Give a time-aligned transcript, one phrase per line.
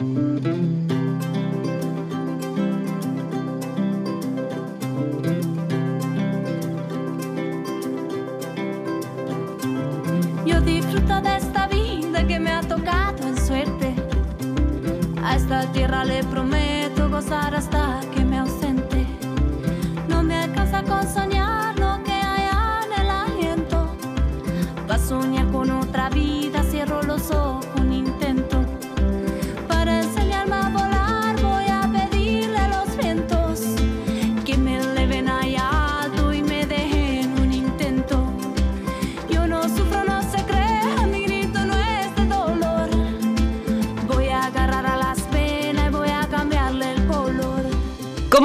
[0.00, 0.79] Yo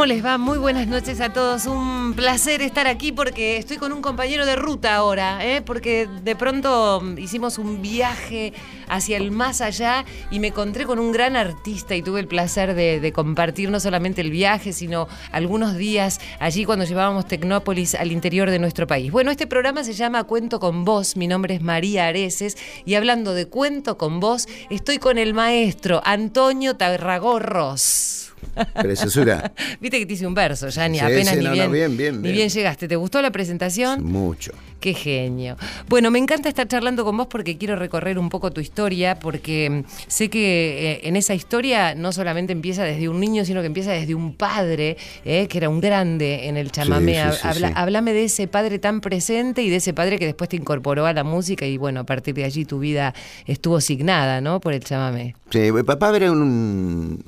[0.06, 0.38] ¿Cómo les va?
[0.38, 1.66] Muy buenas noches a todos.
[1.66, 5.64] Un placer estar aquí porque estoy con un compañero de ruta ahora, ¿eh?
[5.64, 8.54] porque de pronto hicimos un viaje
[8.88, 12.76] hacia el más allá y me encontré con un gran artista y tuve el placer
[12.76, 18.12] de, de compartir no solamente el viaje, sino algunos días allí cuando llevábamos Tecnópolis al
[18.12, 19.12] interior de nuestro país.
[19.12, 21.18] Bueno, este programa se llama Cuento con Vos.
[21.18, 26.04] Mi nombre es María Areces y hablando de Cuento con Vos, estoy con el maestro
[26.06, 28.25] Antonio Tarragorros.
[28.74, 29.52] Preciosura.
[29.82, 31.72] Viste que te hice un verso, ya ni Sí, apenas sí, ni, no, bien, no,
[31.72, 32.36] bien, bien, ni bien.
[32.36, 32.88] bien llegaste.
[32.88, 34.04] ¿Te gustó la presentación?
[34.04, 34.52] Mucho.
[34.80, 35.58] Qué genio.
[35.88, 39.70] Bueno, me encanta estar charlando con vos porque quiero recorrer un poco tu historia, porque
[39.70, 43.68] mm, sé que eh, en esa historia no solamente empieza desde un niño, sino que
[43.68, 47.16] empieza desde un padre, eh, que era un grande en el chamamé.
[47.16, 47.74] Sí, sí, sí, Habla- sí.
[47.76, 51.14] Háblame de ese padre tan presente y de ese padre que después te incorporó a
[51.14, 53.16] la música y bueno, a partir de allí tu vida
[53.48, 54.60] estuvo signada, ¿no?
[54.60, 55.36] Por el chamamé.
[55.50, 57.24] Sí, mi papá era un,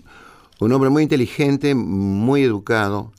[0.59, 3.11] un hombre muy inteligente, muy educado,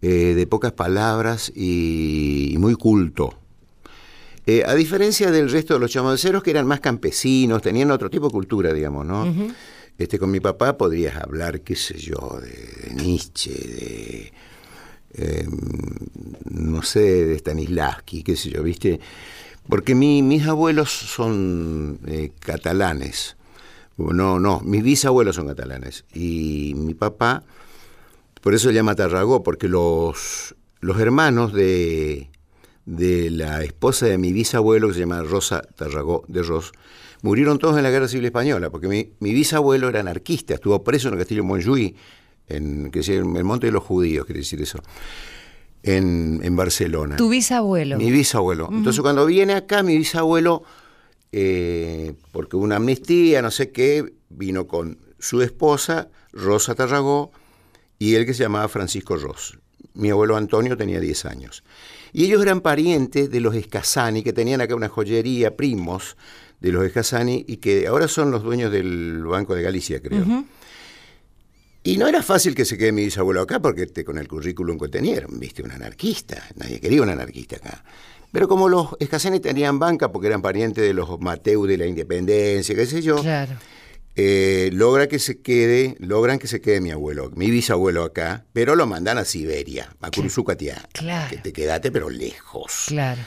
[0.00, 3.34] eh, de pocas palabras y, y muy culto.
[4.46, 8.26] Eh, a diferencia del resto de los chamaceros que eran más campesinos, tenían otro tipo
[8.26, 9.24] de cultura, digamos, ¿no?
[9.98, 14.32] este, con mi papá podrías hablar, qué sé yo, de, de Nietzsche, de,
[15.14, 15.46] eh,
[16.50, 18.98] no sé, de Stanislavski, qué sé yo, ¿viste?
[19.68, 23.36] Porque mi- mis abuelos son eh, catalanes.
[24.10, 26.04] No, no, mis bisabuelos son catalanes.
[26.14, 27.44] Y mi papá,
[28.40, 32.30] por eso se llama Tarragó, porque los, los hermanos de,
[32.86, 36.72] de la esposa de mi bisabuelo, que se llama Rosa Tarragó de Ros,
[37.22, 41.08] murieron todos en la Guerra Civil Española, porque mi, mi bisabuelo era anarquista, estuvo preso
[41.08, 41.94] en el castillo Montjuïc,
[42.48, 44.80] en, que es el Monte de los Judíos, quiere decir eso,
[45.84, 47.16] en, en Barcelona.
[47.16, 47.96] Tu bisabuelo.
[47.96, 48.68] Mi bisabuelo.
[48.72, 50.64] Entonces cuando viene acá, mi bisabuelo,
[51.32, 57.32] eh, porque una amnistía, no sé qué, vino con su esposa, Rosa Tarragó,
[57.98, 59.58] y él que se llamaba Francisco Ros.
[59.94, 61.64] Mi abuelo Antonio tenía 10 años.
[62.12, 66.16] Y ellos eran parientes de los Escasani, que tenían acá una joyería, primos
[66.60, 70.44] de los Escasani, y que ahora son los dueños del Banco de Galicia, creo.
[71.84, 74.88] Y no era fácil que se quede mi bisabuelo acá porque con el currículum que
[74.88, 77.84] tenían, viste, un anarquista, nadie quería un anarquista acá.
[78.32, 82.74] Pero como los Escasani tenían banca porque eran parientes de los Mateu de la Independencia,
[82.74, 83.52] qué sé yo, Claro.
[84.16, 88.74] eh, logra que se quede, logran que se quede mi abuelo, mi bisabuelo acá, pero
[88.74, 91.28] lo mandan a Siberia, a Kuruzukatia, Claro.
[91.30, 92.84] que te quedate pero lejos.
[92.88, 93.20] Claro.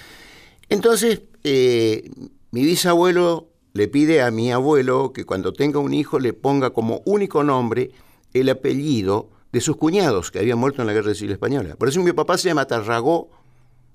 [0.69, 2.09] Entonces, eh,
[2.51, 7.01] mi bisabuelo le pide a mi abuelo que cuando tenga un hijo le ponga como
[7.05, 7.91] único nombre
[8.33, 11.75] el apellido de sus cuñados que habían muerto en la Guerra Civil Española.
[11.75, 13.29] Por eso mi papá se llama Tarragó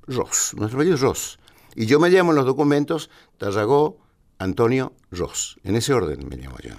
[0.06, 1.38] Ros, nuestro apellido es Ros.
[1.76, 3.98] Y yo me llamo en los documentos Tarragó
[4.38, 5.58] Antonio Ros.
[5.64, 6.74] En ese orden me llamo yo.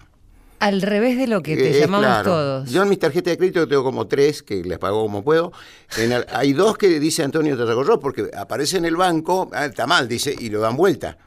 [0.60, 2.32] Al revés de lo que te Eh, llamamos claro.
[2.32, 2.70] todos.
[2.72, 5.52] Yo en mis tarjetas de crédito tengo como tres, que les pago como puedo.
[5.98, 9.88] En el- hay dos que dice Antonio Tarragorro, porque aparece en el banco, ah, está
[9.88, 11.18] mal, dice, y lo dan vuelta.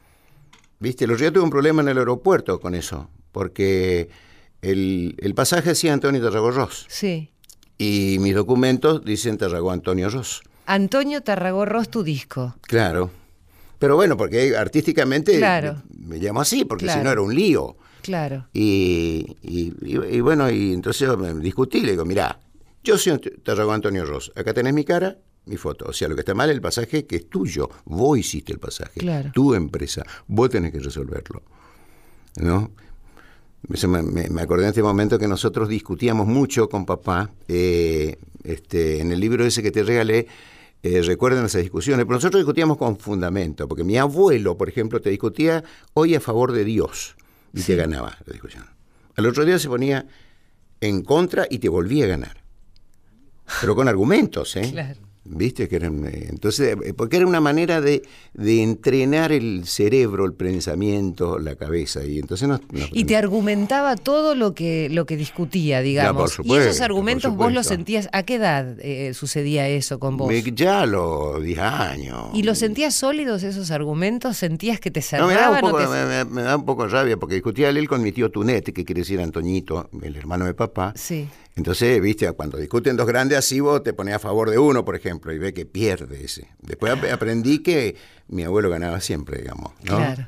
[0.79, 4.09] Viste, los días tuve un problema en el aeropuerto con eso, porque
[4.61, 7.29] el, el pasaje decía Antonio Tarragorros Sí.
[7.77, 10.43] y mis documentos dicen Tarragó Antonio Ros.
[10.65, 12.55] Antonio Tarragorros, tu disco.
[12.61, 13.11] Claro.
[13.79, 15.81] Pero bueno, porque artísticamente Claro.
[15.97, 16.99] me, me llamo así, porque Claro.
[16.99, 17.75] si no era un lío.
[18.01, 18.47] Claro.
[18.53, 22.39] Y, y- y- y bueno, y entonces me discutí, le digo, mirá,
[22.83, 25.85] yo soy Tarragó Antonio Ross, acá tenés mi cara, mi foto.
[25.89, 28.59] O sea, lo que está mal es el pasaje que es tuyo, vos hiciste el
[28.59, 29.31] pasaje, Claro.
[29.33, 31.41] tu empresa, vos tenés que resolverlo.
[32.37, 32.71] ¿No?
[33.73, 38.17] Eso me, me- me acordé en este momento que nosotros discutíamos mucho con papá, eh,
[38.43, 40.27] este, en el libro ese que te regalé,
[40.85, 45.09] eh, recuerden esas discusiones, pero nosotros discutíamos con fundamento, porque mi abuelo, por ejemplo, te
[45.09, 45.63] discutía
[45.95, 47.15] hoy a favor de Dios
[47.53, 48.65] y te ganaba la discusión.
[49.15, 50.05] Al otro día se ponía
[50.81, 52.37] en contra y te volvía a ganar.
[53.61, 54.69] Pero con argumentos, ¿eh?
[54.71, 54.99] Claro.
[55.27, 55.67] ¿Viste?
[55.67, 58.03] Que eran, eh, entonces, eh, porque era una manera de,
[58.35, 62.05] de entrenar el cerebro, el pensamiento, la cabeza.
[62.05, 66.35] Y entonces nos, nos- Y te argumentaba todo lo que, lo que discutía, digamos.
[66.37, 68.07] por y esos argumentos por vos los sentías.
[68.11, 70.27] ¿A qué edad eh, sucedía eso con vos?
[70.27, 72.27] me- ya a los 10 años.
[72.33, 74.37] ¿Y los sentías sólidos esos argumentos?
[74.37, 75.63] ¿Sentías que te No, me, da un cerraban?
[75.63, 78.11] o poco, te- me, me- me da un poco rabia porque discutía él con mi
[78.11, 80.93] tío Tunete, que quiere decir Antoñito, el hermano de papá.
[80.95, 81.27] Sí.
[81.55, 84.95] Entonces, viste, cuando discuten dos grandes así, vos te pones a favor de uno, por
[84.95, 86.49] ejemplo, y ve que pierde ese.
[86.61, 87.95] Después ap- aprendí que
[88.27, 89.71] mi abuelo ganaba siempre, digamos.
[89.83, 89.97] ¿no?
[89.97, 90.27] Claro.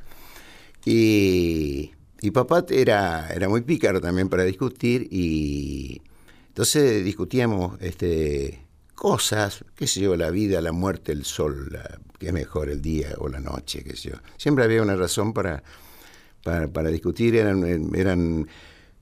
[0.86, 1.92] Y,
[2.22, 6.02] y papá era, era muy pícaro también para discutir y
[6.48, 8.62] entonces discutíamos este,
[8.96, 12.82] cosas, qué sé yo, la vida, la muerte, el sol, la- qué es mejor el
[12.82, 14.16] día o la noche, qué sé yo.
[14.38, 15.62] Siempre había una razón para,
[16.44, 18.48] para, para discutir, eran, eran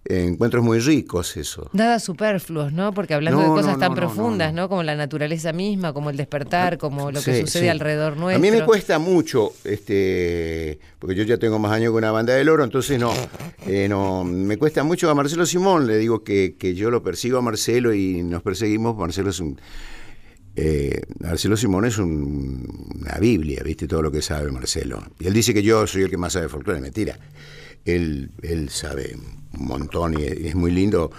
[0.07, 1.69] encuentros muy ricos eso.
[1.73, 2.93] Nada superfluos, ¿no?
[2.93, 4.69] Porque hablando No, de cosas no, tan no, profundas, no.
[4.69, 7.67] Como la naturaleza misma, como el despertar, como lo que Sí, sucede sí.
[7.69, 8.37] alrededor nuestro.
[8.37, 12.33] A mí me cuesta mucho, este, porque yo ya tengo más años que una banda
[12.35, 13.11] del oro, entonces no,
[13.65, 17.37] eh, no, me cuesta mucho a Marcelo Simón, le digo que, que yo lo persigo
[17.39, 19.59] a Marcelo y nos perseguimos, Marcelo es un,
[20.55, 23.87] eh, Marcelo Simón es un- una Biblia, ¿viste?
[23.87, 25.03] Todo lo que sabe Marcelo.
[25.19, 27.17] Y él dice que yo soy el que más sabe folclore, mentira.
[27.83, 29.15] Él, él sabe
[29.59, 31.11] un montón y es muy lindo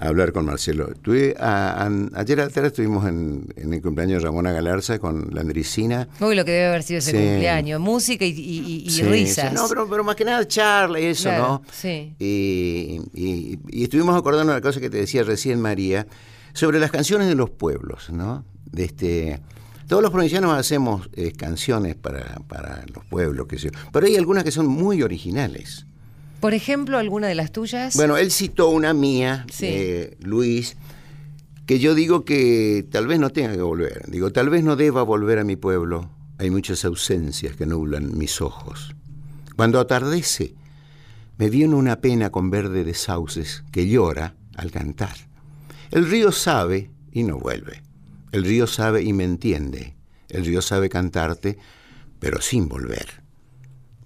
[0.00, 0.92] hablar con Marcelo.
[1.00, 5.40] Tuve a- an- ayer atrás estuvimos en, en el cumpleaños de Ramona Galarza con la
[5.40, 6.08] Andricina.
[6.20, 7.16] Uy, lo que debe haber sido ese Sí.
[7.16, 7.80] cumpleaños.
[7.80, 9.50] Música y, y- y Sí, risas.
[9.50, 9.54] sí.
[9.54, 11.62] No, pero, pero más que nada charla y eso, Claro, ¿no?
[11.72, 12.14] sí.
[12.18, 16.06] Y, y- y estuvimos acordando una cosa que te decía recién María,
[16.52, 18.44] sobre las canciones de los pueblos, ¿no?
[18.70, 19.40] De este,
[19.88, 23.78] todos los provincianos hacemos eh, canciones para, para los pueblos, qué sé yo.
[23.92, 25.86] Pero hay algunas que son muy originales.
[26.44, 27.96] Por ejemplo, alguna de las tuyas.
[27.96, 29.64] Bueno, él citó una mía, Sí.
[29.66, 30.76] eh, Luis,
[31.64, 34.02] que yo digo que tal vez no tenga que volver.
[34.08, 36.10] Digo, tal vez no deba volver a mi pueblo.
[36.36, 38.94] Hay muchas ausencias que nublan mis ojos.
[39.56, 40.54] Cuando atardece,
[41.38, 45.16] me viene una pena con verde de sauces que llora al cantar.
[45.92, 47.82] El río sabe y no vuelve.
[48.32, 49.94] El río sabe y me entiende.
[50.28, 51.56] El río sabe cantarte,
[52.18, 53.22] pero sin volver.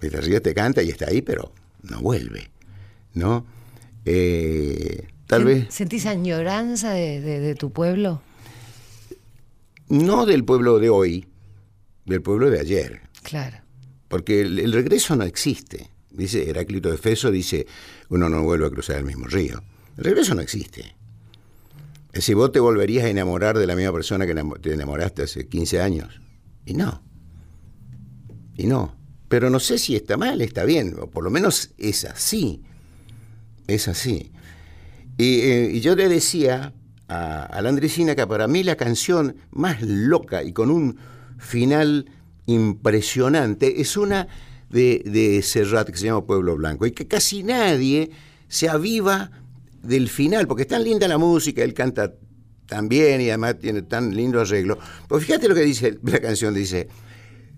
[0.00, 1.52] El río te canta y está ahí, pero
[1.82, 2.50] no vuelve.
[3.14, 3.46] ¿No?
[4.04, 8.22] Eh, tal vez ¿Sentís añoranza de, de- de tu pueblo?
[9.88, 11.26] no del pueblo de hoy,
[12.04, 13.00] del pueblo de ayer.
[13.22, 13.56] Claro.
[14.08, 15.90] Porque el, el regreso no existe.
[16.10, 17.66] Dice Heráclito de Feso, dice,
[18.10, 19.62] uno no vuelve a cruzar el mismo río.
[19.96, 20.94] El regreso no existe.
[22.08, 25.46] Es decir, vos te volverías a enamorar de la misma persona que te enamoraste hace
[25.48, 26.20] 15 años.
[26.66, 27.02] Y no.
[28.56, 28.94] Y no.
[29.28, 30.96] Pero no sé si está mal, está bien.
[31.00, 32.62] O por lo menos es así.
[33.66, 34.32] Es así.
[35.18, 36.72] Y, eh, yo le decía
[37.08, 40.96] a, a la Andresina que para mí la canción más loca y con un
[41.38, 42.10] final
[42.46, 44.28] impresionante es una
[44.70, 48.10] de, de Serrat que se llama Pueblo Blanco y que casi nadie
[48.48, 49.30] se aviva
[49.82, 52.14] del final, porque es tan linda la música, él canta
[52.66, 54.78] tan bien y además tiene tan lindo arreglo.
[55.08, 56.88] Pues fíjate lo que dice la canción, dice,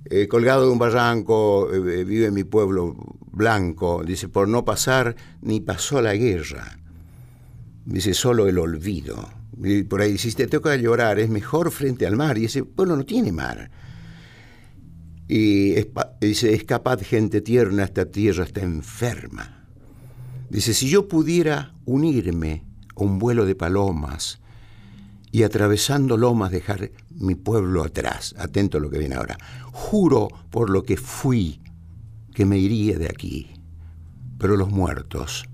[0.05, 2.97] eh, colgado de un barranco, eh, vive mi pueblo
[3.31, 6.79] blanco, dice, por no pasar ni pasó la guerra.
[7.85, 9.29] Dice, solo el olvido.
[9.63, 12.39] Y por ahí, si te toca llorar, es mejor frente al mar.
[12.39, 13.71] Y ese pueblo no tiene mar.
[15.29, 15.75] Y
[16.21, 19.69] dice, es capaz gente tierna, esta tierra está enferma.
[20.49, 22.65] Dice, si yo pudiera unirme
[22.97, 24.41] a un vuelo de palomas
[25.33, 29.39] y atravesando lomas dejar mi pueblo atrás, atento a lo que viene ahora,
[29.73, 31.61] juro por lo que fui
[32.35, 33.51] que me iría de aquí.
[34.39, 35.45] Pero los muertos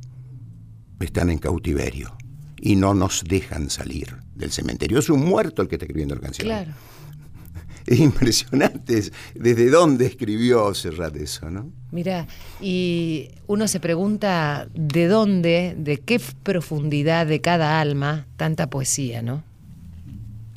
[1.01, 2.17] están en cautiverio
[2.61, 4.99] y no nos dejan salir del cementerio.
[4.99, 6.47] Es un muerto el que está escribiendo la canción.
[6.47, 6.73] Claro.
[7.87, 11.71] Es impresionante es- desde dónde escribió Serrat eso, ¿no?
[11.93, 12.27] Mira,
[12.61, 19.45] y uno se pregunta de dónde, de qué profundidad de cada alma tanta poesía, ¿no?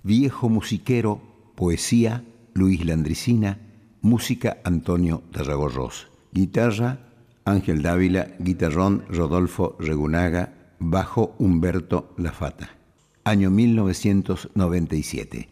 [0.04, 1.22] Viejo musiquero,
[1.56, 3.60] poesía, Luis Landricina,
[4.02, 7.00] música, Antonio Tarragorros, guitarra,
[7.46, 12.70] Ángel Dávila, guitarrón, Rodolfo Regunaga, bajo, Humberto Lafata.
[13.24, 15.50] Año 1997.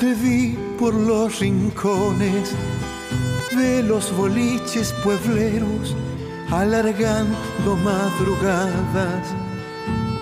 [0.00, 2.54] Te vi por los rincones
[3.54, 5.94] de los boliches puebleros,
[6.50, 9.28] alargando madrugadas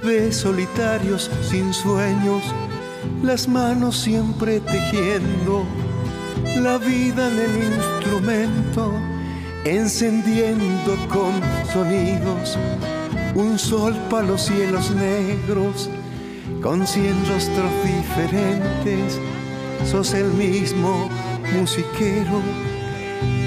[0.03, 2.43] de solitarios sin sueños,
[3.23, 5.65] las manos siempre tejiendo
[6.61, 8.93] la vida en el instrumento,
[9.65, 11.41] encendiendo con
[11.73, 12.59] sonidos
[13.37, 15.89] un sol para los cielos negros,
[16.63, 19.21] con cien rostros diferentes,
[19.85, 21.09] sos el mismo
[21.55, 22.41] musiquero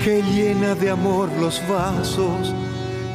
[0.04, 2.54] que llena de amor los vasos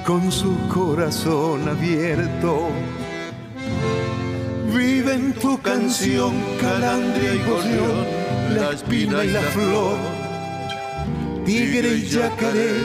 [0.06, 2.68] con su corazón abierto.
[4.72, 8.06] Vive en tu canción, calandria y gorrión,
[8.54, 9.96] la espina y la flor,
[11.44, 12.82] tigre y yacaré,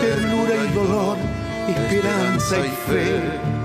[0.00, 1.16] ternura y dolor,
[1.68, 3.57] esperanza y fe.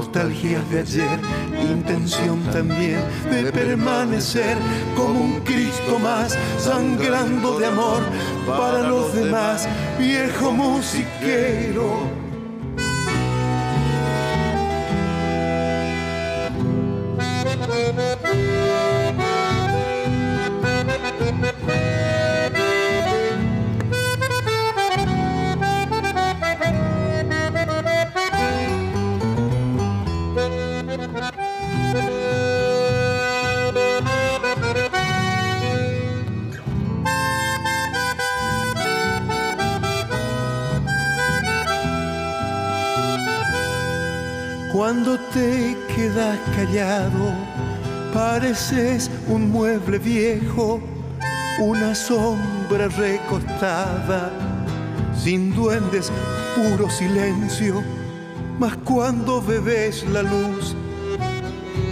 [0.00, 1.20] Nostalgias de ayer,
[1.60, 4.56] intención también de permanecer
[4.96, 8.00] como un Cristo más, sangrando de amor
[8.46, 12.19] para los demás, viejo musiquero
[46.12, 47.32] quedas callado,
[48.12, 50.80] pareces un mueble viejo,
[51.60, 54.30] una sombra recostada,
[55.16, 56.10] sin duendes,
[56.56, 57.82] puro silencio.
[58.58, 60.74] Mas cuando bebes la luz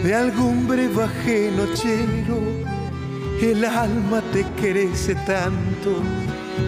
[0.02, 2.38] de algún brebaje nochero,
[3.40, 6.02] el alma te crece tanto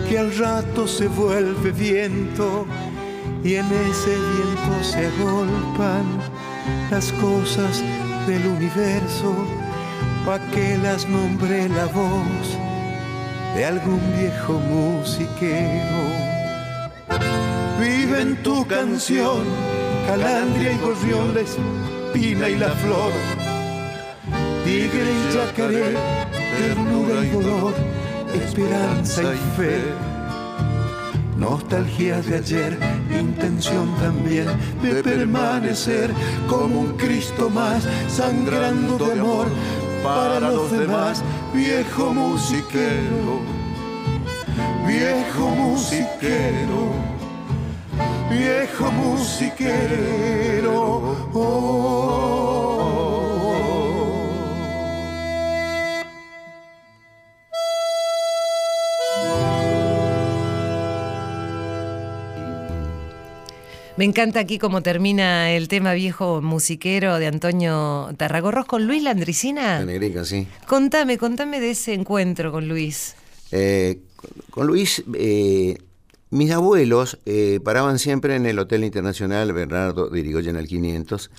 [0.09, 2.67] que al rato se vuelve viento
[3.43, 6.30] y en ese viento se agolpan
[6.91, 7.83] las cosas
[8.27, 9.33] del universo
[10.27, 12.59] pa' que las nombre la voz
[13.55, 16.03] de algún viejo musiquero.
[17.81, 19.45] Vive en tu canción,
[20.07, 23.13] calandria y gorrión, la y la flor,
[24.65, 25.95] tigre y yacaré,
[26.59, 27.75] ternura y dolor,
[28.35, 30.11] esperanza y fe
[31.41, 32.79] nostalgias de ayer,
[33.41, 34.47] intención también
[34.83, 36.11] de permanecer
[36.47, 39.47] como un Cristo más, sangrando de amor
[40.03, 41.23] para los demás,
[41.55, 43.41] viejo musiquero,
[44.87, 46.93] viejo musiquero,
[48.31, 49.57] viejo musiquero.
[51.33, 52.00] Oh.
[63.97, 69.85] Me encanta aquí cómo termina el tema viejo musiquero de Antonio Tarragorros con Luis Landricina.
[69.85, 70.47] Negrica, sí.
[70.67, 73.17] Contame, contame de ese encuentro con Luis.
[73.51, 74.01] Eh,
[74.51, 75.77] con Luis, eh,
[76.31, 81.31] mis abuelos eh, paraban siempre en el Hotel Internacional Bernardo de Irigoyen al 500,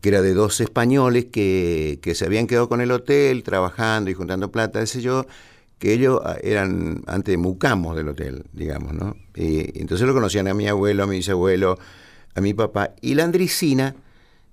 [0.00, 4.14] que era de dos españoles que, que se habían quedado con el hotel trabajando y
[4.14, 5.26] juntando plata, ese yo,
[5.80, 9.16] que ellos ah, eran antes mucamos del hotel, digamos, ¿no?
[9.34, 11.76] Y entonces lo conocían a mi abuelo, a mi bisabuelo,
[12.36, 12.90] a mi papá.
[13.00, 13.96] Y la Andricina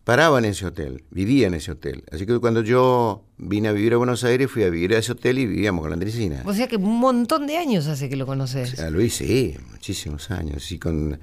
[0.05, 2.05] paraba en ese hotel, vivía en ese hotel.
[2.11, 5.11] Así que cuando yo vine a vivir a Buenos Aires, fui a vivir a ese
[5.11, 6.43] hotel y vivíamos con la Andricina.
[6.45, 8.79] O sea que un montón de años hace que lo conoces.
[8.79, 10.71] A Luis, sí, muchísimos años.
[10.71, 11.19] Y con,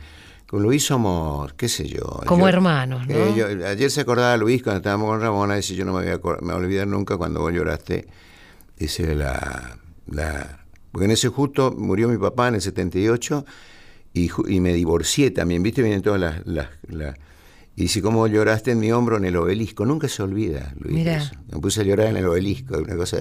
[0.47, 2.03] con Luis somos, qué sé yo.
[2.27, 3.15] Como yo- hermanos, ¿no?
[3.15, 6.09] eh, yo- ayer se acordaba Luis cuando estábamos con Ramona, dice, yo no me voy
[6.13, 8.07] a, me voy a olvidar nunca cuando vos lloraste.
[8.77, 10.61] Dice la, la...
[10.93, 13.45] Porque en ese justo murió mi papá en el 78
[14.13, 15.83] y, y me divorcié también, ¿viste?
[15.83, 16.47] Vienen todas las...
[16.47, 17.17] las- las-
[17.77, 19.85] y dice, ¿cómo lloraste en mi hombro en el obelisco?
[19.85, 21.05] Nunca se olvida, Luis.
[21.05, 21.35] Eso.
[21.51, 23.19] Me puse a llorar en el obelisco, una cosa...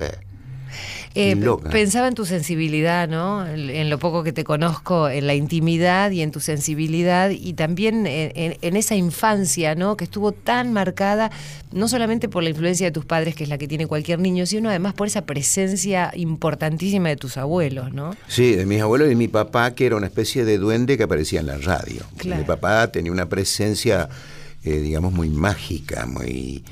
[1.16, 1.70] Eh, loca.
[1.70, 3.46] Pensaba en tu sensibilidad, ¿no?
[3.48, 8.08] En, lo poco que te conozco, en la intimidad y en tu sensibilidad y también
[8.08, 9.96] en, en- en esa infancia, ¿no?
[9.96, 11.30] Que estuvo tan marcada,
[11.72, 14.46] no solamente por la influencia de tus padres, que es la que tiene cualquier niño,
[14.48, 18.16] sino además por esa presencia importantísima de tus abuelos, ¿no?
[18.28, 21.42] Sí, de mis abuelos y mi papá, que era una especie de duende que aparecía
[21.42, 22.02] en la radio.
[22.18, 22.42] Claro.
[22.42, 24.10] Mi papá tenía una presencia,
[24.64, 26.64] eh, digamos, muy mágica, muy.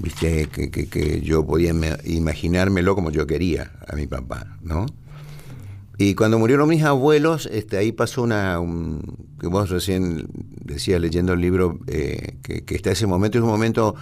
[0.00, 4.86] Viste, que, que- que yo podía me- imaginármelo como yo quería a mi papá, ¿no?
[6.00, 8.60] Y cuando murieron mis abuelos, este, ahí pasó una.
[8.60, 10.26] un- que vos recién
[10.64, 13.94] decías leyendo el libro, eh, que, que está ese momento, es un momento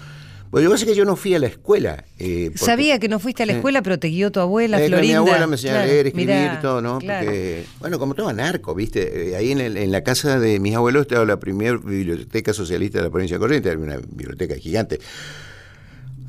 [0.51, 2.05] Pues yo sé que yo no fui a la escuela.
[2.21, 5.21] Eh, Sabía que no fuiste a la escuela, pero te guió tu abuela, eh, Florinda.
[5.21, 6.99] Mi abuela me enseñó a leer, escribir todo, ¿no?
[7.01, 9.31] Porque, bueno, como todo narco, ¿viste?
[9.31, 13.05] Eh, ahí en, en, la casa de mis abuelos estaba la primera biblioteca socialista de
[13.05, 15.01] la provincia de Corrientes, era una biblioteca gigante.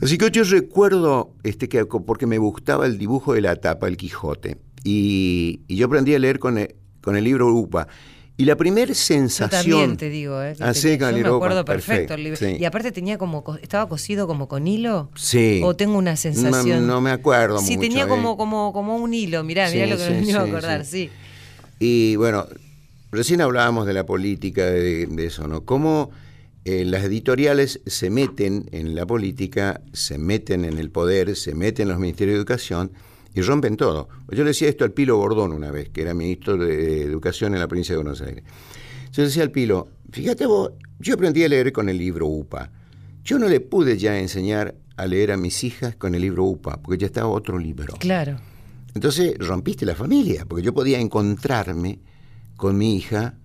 [0.01, 3.98] Así que yo recuerdo este, que, porque me gustaba el dibujo de la tapa, el
[3.98, 4.58] Quijote.
[4.84, 7.88] Y, y yo aprendí a leer con el, con el libro UPA.
[8.39, 9.63] Y la primera sensación.
[9.63, 10.56] Yo también te digo, ¿eh?
[10.60, 12.48] Ah, sí, yo me acuerdo perfecto, el libro.
[12.48, 13.44] Y aparte tenía como.
[13.63, 15.10] ¿Estaba cosido como con hilo?
[15.16, 15.62] Sí.
[15.63, 16.86] ¿O tengo una sensación?
[16.86, 18.08] No, me acuerdo sí, tenía eh.
[18.08, 19.44] como, como, como un hilo.
[19.44, 21.10] Mirá, mirá lo que me iba a acordar, sí.
[21.80, 22.46] Y bueno,
[23.12, 25.62] recién hablábamos de la política, de, eso, ¿no?
[25.66, 26.12] Cómo
[26.67, 31.83] eh, las editoriales se meten en la política, se meten en el poder, se meten
[31.83, 32.91] en los ministerios de educación
[33.33, 34.09] y rompen todo.
[34.29, 37.62] Yo le decía esto al Pilo Bordón una vez, que era ministro de Educación en
[37.62, 38.43] la provincia de Buenos Aires.
[39.13, 42.69] Yo decía al Pilo, fíjate vos, yo aprendí a leer con el libro UPA.
[43.24, 46.81] Yo no le pude ya enseñar a leer a mis hijas con el libro UPA,
[46.81, 47.93] porque ya estaba otro libro.
[47.97, 48.41] Claro.
[48.93, 52.00] Entonces rompiste la familia, porque yo podía encontrarme
[52.57, 53.36] con mi hija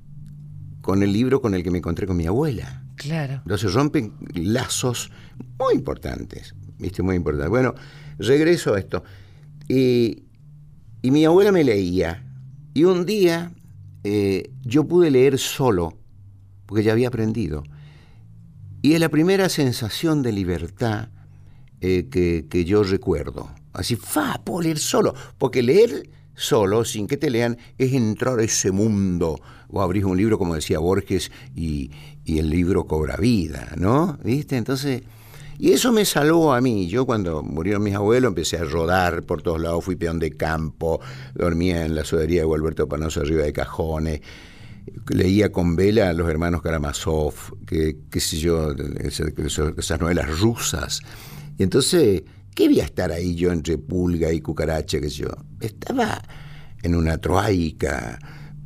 [0.81, 2.82] con el libro con el que me encontré con mi abuela.
[3.03, 3.35] Claro.
[3.35, 5.11] Entonces rompen lazos
[5.59, 7.03] muy importantes, ¿viste?
[7.03, 7.51] Muy importantes.
[7.51, 7.75] Bueno,
[8.19, 9.03] regreso a esto.
[9.69, 10.25] Y,
[11.03, 12.25] mi abuela me leía.
[12.75, 13.53] Y un día
[14.05, 15.99] eh, yo pude leer solo,
[16.67, 17.65] porque ya había aprendido.
[18.83, 21.09] Y es la primera sensación de libertad
[21.81, 23.51] eh, que, yo recuerdo.
[23.73, 25.15] Así, fa, puedo leer solo.
[25.39, 29.41] Porque leer solo, sin que te lean, es entrar a ese mundo.
[29.69, 31.91] O abrir un libro, como decía Borges, y,
[32.25, 34.19] y el libro cobra vida, ¿no?
[34.23, 34.57] ¿Viste?
[34.57, 35.03] Entonces
[35.63, 36.89] y eso me salvó a mí.
[36.89, 41.01] Yo cuando murieron mis abuelos empecé a rodar por todos lados, fui peón de campo,
[41.35, 44.23] dormía en la sudadería de Gualberto Panoso arriba de cajones,
[45.11, 47.35] leía con vela a los hermanos Karamazov,
[47.65, 51.01] que, qué sé yo, esas, novelas rusas.
[51.59, 52.25] Y entonces,
[52.55, 55.29] ¿qué voy a estar ahí yo entre pulga y cucaracha, sé yo?
[55.61, 56.23] Estaba
[56.83, 58.19] en una troaica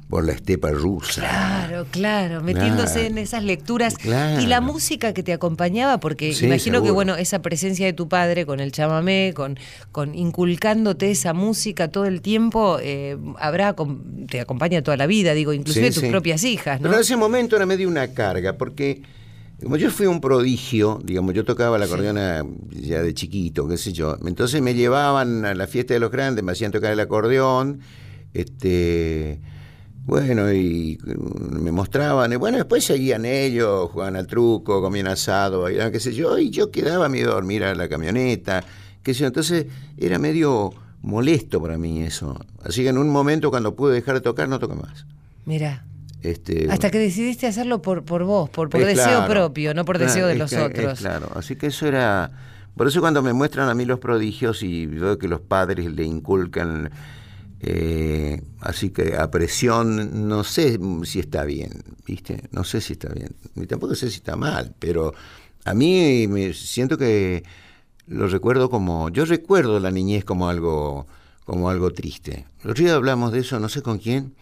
[0.08, 1.20] por la estepa rusa.
[1.20, 3.96] Claro, claro, metiéndose en esas lecturas.
[4.40, 8.46] Y la música que te acompañaba, porque imagino que bueno, esa presencia de tu padre
[8.46, 9.58] con el chamamé, con,
[9.90, 13.74] con inculcándote esa música todo el tiempo, eh, habrá
[14.28, 16.84] te acompaña toda la vida, digo, inclusive tus propias hijas, ¿no?
[16.84, 19.02] Pero en ese momento era medio una carga, porque
[19.62, 23.92] como yo fui un prodigio, digamos, yo tocaba la acordeona ya de chiquito, qué sé
[23.92, 27.80] yo, entonces me llevaban a la fiesta de los grandes, me hacían tocar el acordeón,
[28.34, 29.40] este
[30.04, 35.90] bueno, y me mostraban, y bueno, después seguían ellos, jugaban al truco, comían asado, bailaban,
[35.90, 38.62] qué sé yo, y yo quedaba miedo a dormir a la camioneta,
[39.02, 39.66] qué sé yo, entonces
[39.96, 42.38] era medio molesto para mí eso.
[42.62, 45.06] Así que en un momento cuando pude dejar de tocar, no toqué más.
[45.44, 45.84] Mira.
[46.22, 50.26] Este, Hasta que decidiste hacerlo por, por vos, por, por deseo propio, no por deseo
[50.26, 50.98] de los otros.
[50.98, 52.30] claro, así que eso era...
[52.76, 56.04] Por eso cuando me muestran a mí los prodigios y veo que los padres le
[56.04, 56.90] inculcan
[57.60, 62.48] eh, así que a presión no sé si está bien, ¿viste?
[62.52, 63.34] No sé si está bien.
[63.54, 65.14] Ni tampoco sé si está mal, pero
[65.64, 67.44] a mí me siento que
[68.06, 69.08] lo recuerdo como.
[69.08, 71.06] Yo recuerdo la niñez como algo,
[71.44, 72.46] como algo triste.
[72.62, 74.34] El otro día hablamos de eso, no sé con quién,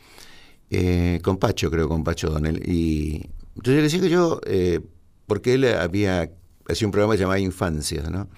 [0.70, 2.62] eh, con Pacho, creo, con Pacho Donel.
[2.68, 4.80] Y entonces le decía que yo, eh,
[5.26, 6.30] porque él había
[6.68, 8.28] hacía un programa llamado Infancias, ¿no?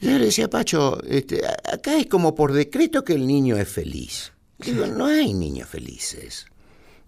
[0.00, 4.32] Yo le decía, Pacho, este, acá es como por decreto que el niño es feliz.
[4.58, 6.46] Digo, no hay niños felices.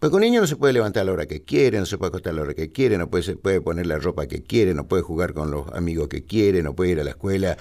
[0.01, 2.09] Porque un niño no se puede levantar a la hora que quiere, no se puede
[2.09, 4.75] acostar a la hora que quiere, no puede, se puede poner la ropa que quiere,
[4.75, 7.57] no puede jugar con los amigos que quiere, no puede ir a la escuela.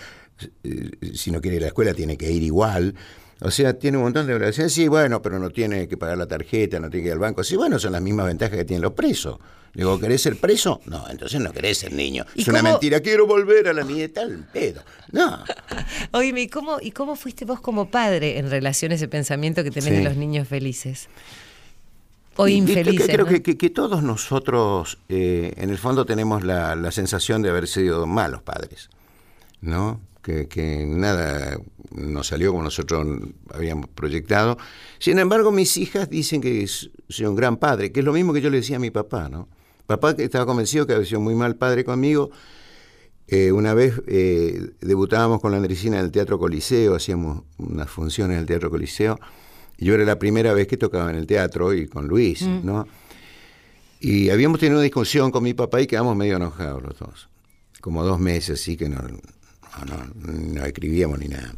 [1.14, 2.96] Si no quiere ir a la escuela, tiene que ir igual.
[3.42, 4.74] O sea, tiene un montón de obligaciones.
[4.74, 7.44] Sí, bueno, pero no tiene que pagar la tarjeta, no tiene que ir al banco.
[7.44, 9.38] Sí, bueno, son las mismas ventajas que tienen los presos.
[9.74, 10.82] Digo, ¿querés ser preso?
[10.86, 12.26] No, entonces no querés ser niño.
[12.36, 14.82] Es una mentira, quiero volver a la niñez, tal pedo.
[15.12, 15.44] No.
[16.12, 19.72] Oye, ¿y cómo, ¿y cómo fuiste vos como padre en relación a ese pensamiento que
[19.72, 21.08] tenés de los niños felices?
[22.36, 23.08] O infelices.
[23.08, 28.06] Creo que, todos nosotros, eh, en el fondo, tenemos la, la sensación de haber sido
[28.06, 28.90] malos padres.
[29.62, 30.00] ¿No?
[30.22, 31.60] que, nada
[31.92, 33.06] nos salió como nosotros
[33.54, 34.58] habíamos proyectado.
[35.00, 38.42] Sin embargo, mis hijas dicen que soy un gran padre, que es lo mismo que
[38.42, 39.48] yo le decía a mi papá, ¿no?
[39.86, 42.30] Papá estaba convencido que había sido muy mal padre conmigo.
[43.28, 48.36] Eh, una vez eh, debutábamos con la Andresina en el Teatro Coliseo, hacíamos unas funciones
[48.36, 49.20] en el Teatro Coliseo,
[49.78, 52.60] y yo era la primera vez que tocaba en el teatro y con Luis, mm.
[52.64, 52.88] ¿no?
[54.00, 57.30] Y habíamos tenido una discusión con mi papá y quedamos medio enojados los dos.
[57.82, 61.54] Como dos meses, así que no, no, no, escribíamos ni nada.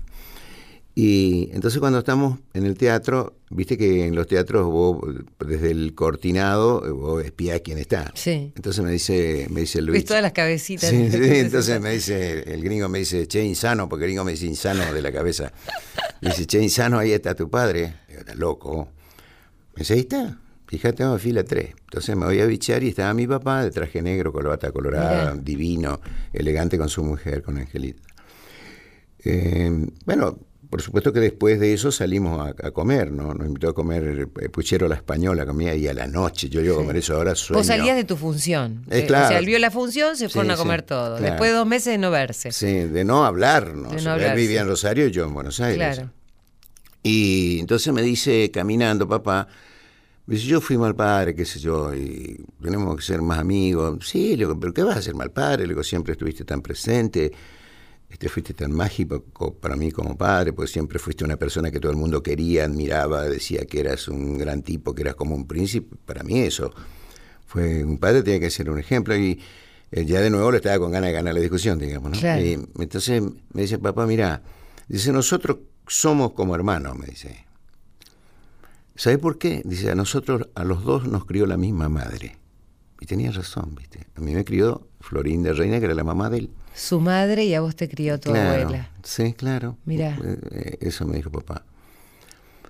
[0.94, 5.00] Y entonces cuando estamos en el teatro, viste que en los teatros vos,
[5.40, 8.12] desde el cortinado, vos espiás quién está.
[8.14, 8.52] Sí.
[8.56, 10.00] Entonces me dice, me dice Luis.
[10.00, 10.90] Ves todas las cabecitas.
[10.90, 14.32] Sí, sí, entonces me dice, el gringo me dice, che, insano, porque el gringo me
[14.32, 15.54] dice insano de la cabeza.
[16.22, 17.96] Me dice, che, insano, ahí está tu padre.
[18.10, 18.90] Digo, está loco.
[19.76, 20.40] Me dice, ahí está.
[20.68, 21.70] Fíjate, vamos a fila 3.
[21.84, 25.44] Entonces me voy a bichar y estaba mi papá de traje negro, corbata colorada, Mirá.
[25.44, 26.02] divino,
[26.32, 28.02] elegante con su mujer, con Angelita.
[29.24, 30.38] Eh, bueno,
[30.72, 33.34] por supuesto que después de eso salimos a, a comer, ¿no?
[33.36, 36.50] Nos invitó a comer eh, puchero a la española, comía ahí a la noche.
[36.50, 37.60] Yo llego a comer eso ahora, sueño.
[37.60, 38.84] Vos salías de tu función.
[38.90, 39.26] Eh, Eh, claro.
[39.26, 41.18] O sea, él vio la función, se fueron Sí, a comer sí, todo.
[41.18, 41.24] claro.
[41.32, 42.52] Después de dos meses de no verse.
[42.52, 43.92] Sí, de no hablarnos.
[43.96, 45.98] De no Él vivía en Rosario y yo en Buenos Aires.
[45.98, 46.10] Claro.
[47.04, 49.48] Y entonces me dice, caminando, papá,
[50.28, 54.08] dice, yo fui mal padre, qué sé yo, y tenemos que ser más amigos.
[54.08, 55.64] Sí, le digo, pero ¿qué vas a ser mal padre?
[55.64, 57.32] Le digo, siempre estuviste tan presente,
[58.12, 61.80] este, fuiste tan mágico co- para mí como padre, pues siempre fuiste una persona que
[61.80, 65.48] todo el mundo quería, admiraba, decía que eras un gran tipo, que eras como un
[65.48, 65.96] príncipe.
[66.06, 66.74] Para mí eso
[67.48, 69.40] fue, un padre tenía que ser un ejemplo y
[69.92, 72.20] eh, ya de nuevo le estaba con ganas de ganar la discusión, digamos, ¿no?
[72.20, 72.42] Claro.
[72.44, 73.22] Y entonces
[73.54, 74.42] me dice, papá, mira,
[74.88, 77.46] dice, nosotros somos como hermanos, me dice.
[78.96, 79.62] ¿Sabe por qué?
[79.66, 82.38] Dice, a nosotros, a los dos nos crió la misma madre.
[83.00, 84.06] Y tenía razón, ¿viste?
[84.16, 86.50] A mí me crió Florinda Reina, que era la mamá de él.
[86.74, 88.90] Su madre y a vos te crió tu claro, abuela.
[89.04, 89.78] Sí, claro.
[89.86, 90.18] Mirá.
[90.24, 91.64] Eh, eh, Eso me dijo papá.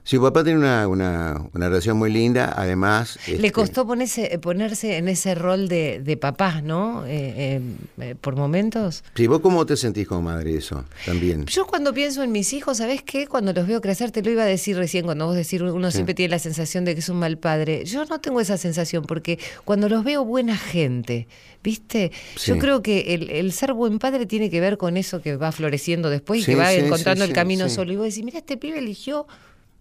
[0.03, 3.19] Sí, papá tiene una, una, una relación muy linda, además...
[3.27, 7.05] Le este, costó ponerse, ponerse en ese rol de, de papá, ¿no?
[7.05, 7.61] Eh, eh,
[7.99, 9.03] eh, por momentos.
[9.15, 10.85] Sí, ¿vos cómo te sentís como madre eso?
[11.05, 11.45] También.
[11.45, 13.27] Yo cuando pienso en mis hijos, ¿sabés qué?
[13.27, 16.15] Cuando los veo crecer, te lo iba a decir recién, cuando vos decís, uno siempre
[16.15, 17.85] tiene la sensación de que es un mal padre.
[17.85, 21.27] Yo no tengo esa sensación, porque cuando los veo buena gente,
[21.63, 22.11] ¿viste?
[22.43, 25.51] Yo creo que el, el ser buen padre tiene que ver con eso que va
[25.51, 27.93] floreciendo después y Sí, que va encontrando el camino solo.
[27.93, 29.27] Y vos decís, mira, este pibe eligió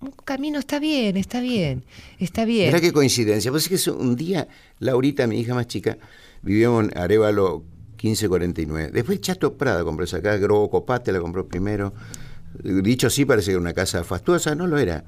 [0.01, 1.85] un camino, está bien, está bien,
[2.19, 2.69] está bien.
[2.69, 3.51] Mirá qué coincidencia.
[3.51, 5.99] Pues es que un día, Laurita, mi hija más chica,
[6.43, 7.65] vivíamos en Arevalo
[8.03, 8.91] 1549.
[8.93, 11.93] Después Chato Prada compró esa casa, Grobo Copate la compró primero.
[12.63, 15.05] Dicho así, parece que era una casa fastuosa, no lo era.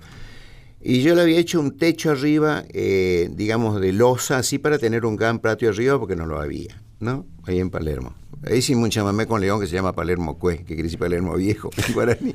[0.80, 5.06] Y yo le había hecho un techo arriba, eh, digamos, de losa, así para tener
[5.06, 7.24] un gran patio arriba, porque no lo había, ¿no?
[7.44, 8.14] Ahí en Palermo.
[8.44, 11.36] Ahí hicimos un chamamé con León que se llama Palermo Cue, que quiere decir Palermo
[11.36, 12.34] Viejo en guaraní.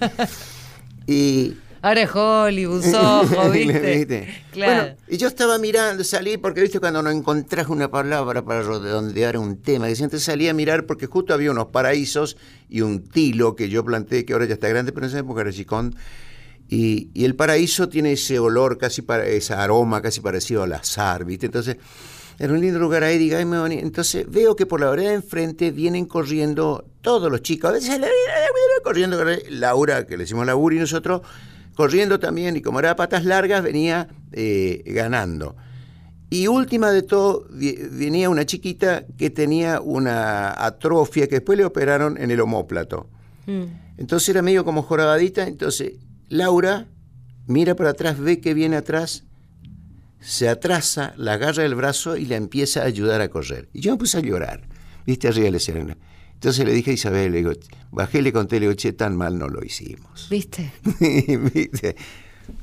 [1.06, 1.56] Y
[1.88, 3.96] Ahora es Hollywood, Soho, ¿viste?
[3.96, 4.44] ¿Viste?
[4.52, 4.82] Claro.
[4.82, 9.38] Bueno, y yo estaba mirando, salí, porque viste cuando no encontrás una palabra para redondear
[9.38, 12.36] un tema, que antes salí a mirar porque justo había unos paraísos
[12.68, 15.40] y un tilo que yo planteé, que ahora ya está grande, pero en esa época
[15.40, 15.96] era chicón.
[16.68, 21.24] Y, y el paraíso tiene ese olor, casi para, ese aroma casi parecido al azar,
[21.24, 21.46] ¿viste?
[21.46, 21.78] Entonces,
[22.38, 23.82] era un lindo lugar ahí, diga, ay, me bonito.
[23.82, 27.98] Entonces veo que por la vereda de enfrente vienen corriendo todos los chicos, a veces
[28.84, 31.22] corriendo, Laura, que le decimos Laura, y nosotros
[31.78, 35.56] corriendo también, y como era patas largas, venía eh, ganando.
[36.28, 42.18] Y última de todo, venía una chiquita que tenía una atrofia que después le operaron
[42.20, 43.08] en el omóplato.
[43.46, 43.66] Mm.
[43.98, 45.48] Entonces era medio como jorobadita.
[45.48, 45.94] Entonces
[46.30, 46.88] Laura
[47.46, 49.24] mira para atrás, ve que viene atrás,
[50.20, 53.70] se atrasa, la agarra del brazo y la empieza a ayudar a correr.
[53.72, 54.68] Y yo me puse a llorar,
[55.06, 55.98] viste, arriba de la escena.
[56.38, 57.52] Entonces le dije a Isabel, le digo,
[57.92, 60.28] bajé, le conté, le digo, che, tan mal no lo hicimos.
[60.32, 60.72] ¿Viste?
[61.54, 61.96] ¿Viste?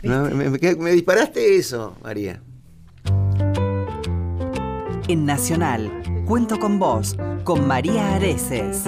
[0.05, 2.41] No, me, me- me disparaste eso, María.
[5.09, 5.91] En Nacional,
[6.25, 8.85] cuento con vos, con María Areces.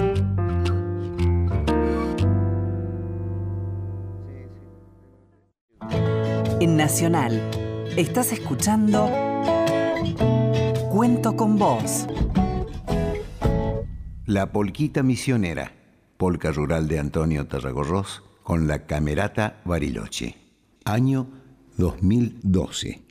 [6.61, 7.41] En Nacional,
[7.97, 9.11] estás escuchando
[10.91, 12.07] Cuento con vos.
[14.27, 15.71] La polquita misionera,
[16.17, 20.35] polca rural de Antonio Tarragorros, con la camerata Bariloche.
[20.85, 21.29] Año
[21.77, 23.05] 2012.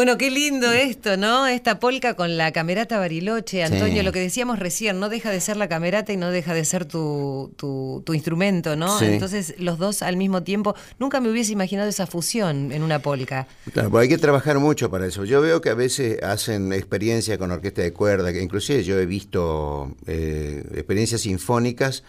[0.00, 1.46] Bueno, qué lindo esto, ¿no?
[1.46, 3.62] Esta polca con la camerata Bariloche.
[3.64, 4.02] Antonio, Sí.
[4.02, 6.86] lo que decíamos recién, no deja de ser la camerata y no deja de ser
[6.86, 8.98] tu, tu, tu instrumento, ¿no?
[8.98, 9.04] Sí.
[9.04, 10.74] Entonces, los dos al mismo tiempo.
[10.98, 13.46] Nunca me hubiese imaginado esa fusión en una polca.
[13.74, 15.26] Claro, pues hay que trabajar mucho para eso.
[15.26, 19.04] Yo veo que a veces hacen experiencia con orquesta de cuerda, que inclusive yo he
[19.04, 22.04] visto eh, experiencias sinfónicas,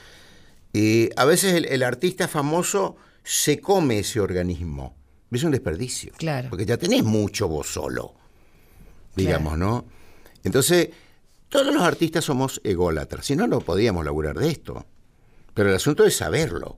[0.71, 4.95] y a veces el, el artista famoso se come ese organismo.
[5.32, 6.12] Es un desperdicio.
[6.17, 6.50] Claro.
[6.50, 8.13] Porque ya tenés mucho vos solo,
[9.15, 9.86] digamos, ¿no?
[10.44, 10.89] Entonces,
[11.50, 14.86] todos los artistas somos ególatras, si no, no podíamos laburar de esto.
[15.54, 16.78] Pero el asunto es saberlo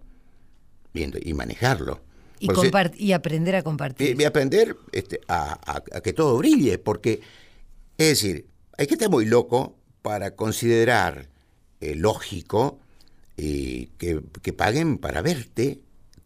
[0.94, 2.02] y manejarlo.
[2.39, 4.20] Y, aprender a compartir.
[4.20, 7.22] y, y aprender este, a, a- a que todo brille, porque,
[7.98, 11.30] es decir, hay que estar muy loco para considerar
[11.80, 12.80] eh, lógico
[13.38, 15.80] eh, que, que paguen para verte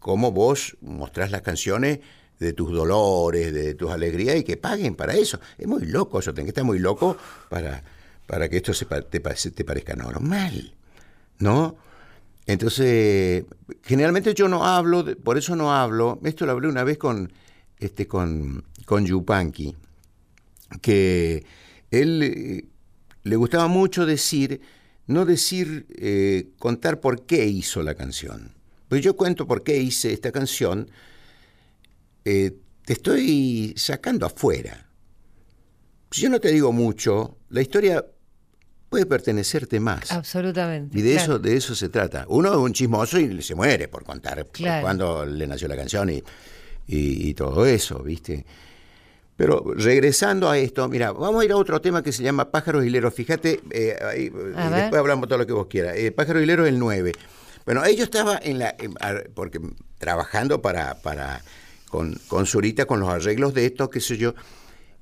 [0.07, 1.99] cómo vos mostrás las canciones
[2.39, 5.37] de tus dolores, de tus alegrías, y que paguen para eso.
[5.57, 7.17] Es muy loco eso, tenés que estar muy loco
[7.49, 7.83] para,
[8.25, 10.73] para que esto se te, te parezca normal,
[11.39, 11.75] ¿no?
[12.45, 13.43] Entonces,
[13.83, 17.33] generalmente yo no hablo, por eso no hablo, esto lo hablé una vez con,
[17.77, 19.75] este, con, con Yupanqui,
[20.79, 21.45] que
[21.91, 22.65] él eh,
[23.23, 24.61] le gustaba mucho decir,
[25.05, 28.56] no decir, eh, contar por qué hizo la canción.
[28.89, 30.89] Pues yo cuento por qué hice esta canción,
[32.25, 32.51] eh,
[32.85, 34.85] te estoy sacando afuera.
[36.11, 38.05] Si yo no te digo mucho, la historia
[38.89, 40.11] puede pertenecerte más.
[40.11, 40.97] Absolutamente.
[40.97, 41.23] Y de claro.
[41.33, 42.25] eso, de eso se trata.
[42.29, 44.81] Uno es un chismoso y se muere por contar Claro.
[44.83, 46.23] cuándo le nació la canción y,
[46.87, 48.45] y- y todo eso, ¿viste?
[49.35, 52.85] Pero regresando a esto, mira, vamos a ir a otro tema que se llama Pájaros
[52.85, 53.13] Hileros.
[53.13, 55.95] Fíjate, eh, ahí, después hablamos todo lo que vos quieras.
[55.97, 57.11] Eh, Pájaros Hileros el 9.
[57.67, 58.77] Bueno, ellos estaba en la,
[59.35, 59.59] porque
[59.97, 61.43] trabajando para, para
[61.89, 64.35] con, con Zurita, con los arreglos de esto, qué sé yo,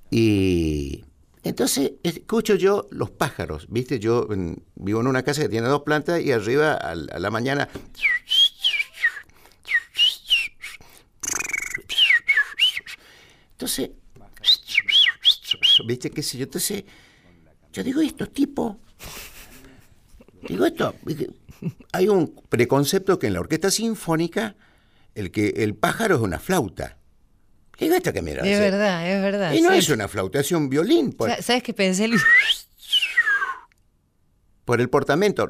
[0.10, 1.06] y
[1.44, 4.00] entonces escucho yo los pájaros, ¿viste?
[4.00, 7.30] Yo mm, vivo en una casa que tiene dos plantas y arriba al- a, la
[7.30, 7.70] mañana...
[13.52, 13.92] Entonces,
[15.88, 16.44] ¿viste qué sé yo?
[16.46, 16.84] Entonces,
[17.74, 18.76] yo digo, estos tipos,
[20.48, 20.96] digo esto.
[21.92, 24.56] Hay un preconcepto que en la orquesta sinfónica
[25.14, 26.98] el que el pájaro es una flauta.
[27.78, 27.90] Que
[28.22, 28.42] mira.
[28.46, 29.54] Es verdad, es verdad.
[29.54, 31.12] Y no es una flauta, es un violín.
[31.14, 32.08] Por, Sa- ¿Sabes qué pensé?
[32.08, 32.22] Luis?
[34.64, 35.50] por el portamento.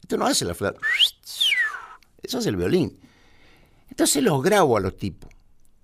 [0.00, 0.80] Esto no hace la flauta.
[2.22, 2.98] Eso es el violín.
[3.90, 5.30] Entonces los grabo a los tipos.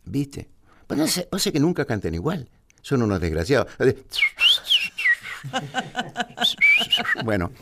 [0.05, 0.51] ¿Viste?
[0.87, 2.51] Pues no sé, que nunca cantan igual.
[2.81, 3.71] Son unos desgraciados.
[7.25, 7.53] Bueno,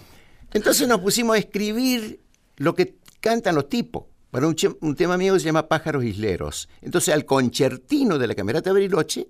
[0.53, 2.21] entonces nos pusimos a escribir
[2.57, 4.05] lo que cantan los tipos.
[4.31, 6.69] Para un, tema mío que se llama Pájaros Isleros.
[6.83, 9.27] Entonces al concertino de la Camerata Bariloche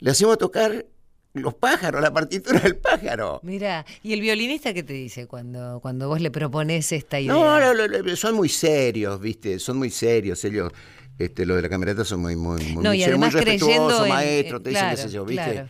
[0.00, 0.86] le hacemos tocar
[1.34, 3.38] los pájaros, la partitura del pájaro.
[3.44, 7.32] Mira, ¿y el violinista qué te dice cuando, cuando vos le propones esta idea?
[7.32, 9.60] No, no, no, no, son muy serios, ¿viste?
[9.60, 10.44] Son muy serios.
[10.44, 10.72] Ellos,
[11.16, 14.62] este, los de la camerata son muy, muy, muy, No, y muy además creyendo en-
[14.62, 15.44] te dicen, qué sé yo, ¿viste?
[15.44, 15.68] claro.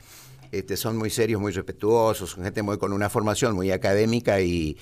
[0.53, 4.77] Este, son muy serios, muy respetuosos, son gente muy con una formación muy académica y,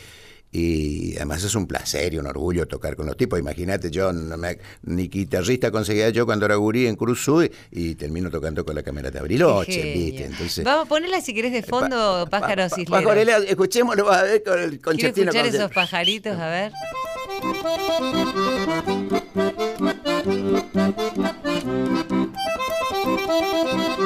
[0.52, 3.38] Y además es un placer y un orgullo tocar con los tipos.
[3.38, 7.94] Imagínate, yo no me- ni guitarrista conseguía yo cuando era gurí en Cruz Sur y
[7.96, 10.07] termino tocando con la cámara de Abriloche, Qué genio.
[10.07, 10.24] ¿viste?
[10.24, 13.44] Entonces, Vamos a ponerla si querés de fondo, pájaros Pa- pa- isleros.
[13.44, 15.31] Escuchémoslo, a ver con el concertino.
[15.33, 16.72] escuchar con- esos pajaritos, a ver.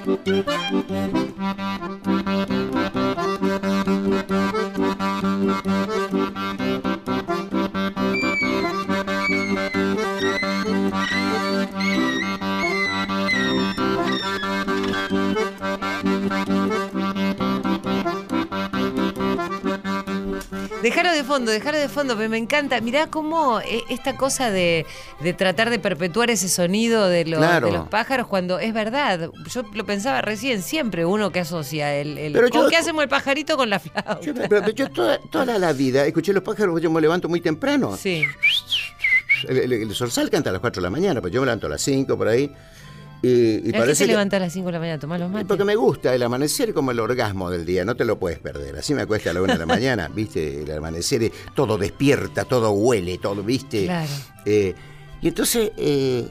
[20.91, 22.81] Dejarlo de fondo, dejarlo de fondo, pero me encanta.
[22.81, 24.85] Mirá cómo eh, esta cosa de,
[25.21, 27.67] de tratar de perpetuar ese sonido de los, Claro.
[27.67, 29.29] de los pájaros, cuando es verdad.
[29.49, 32.17] Yo lo pensaba recién, siempre uno que asocia el.
[32.17, 34.19] el Pero ¿Con yo- qué hacemos el pajarito con la flauta?
[34.21, 37.39] Yo, pero- pero yo toda, toda la vida escuché los pájaros, yo me levanto muy
[37.39, 37.95] temprano.
[37.95, 38.25] Sí.
[39.47, 41.69] El, el, el canta a las 4 de la mañana, pues yo me levanto a
[41.69, 42.51] las 5 por ahí.
[43.23, 44.99] Y, y ¿A qué parece se que- levanta a las 5 de la mañana a
[44.99, 45.47] tomar los mates?
[45.47, 48.75] Porque me gusta el amanecer como el orgasmo del día, no te lo puedes perder.
[48.77, 50.63] Así me acuesta a la una de la mañana, ¿viste?
[50.63, 53.85] El amanecer, todo despierta, todo huele, todo, ¿viste?
[53.85, 54.09] Claro.
[54.45, 54.73] Eh,
[55.21, 56.27] y entonces, eh,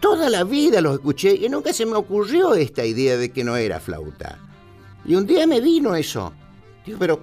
[0.00, 3.56] toda la vida los escuché y nunca se me ocurrió esta idea de que no
[3.56, 4.38] era flauta.
[5.04, 6.32] Y un día me vino eso.
[6.86, 7.20] Digo, pero,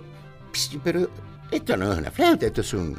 [0.83, 1.09] pero
[1.49, 2.97] esto no es una flauta, esto es un,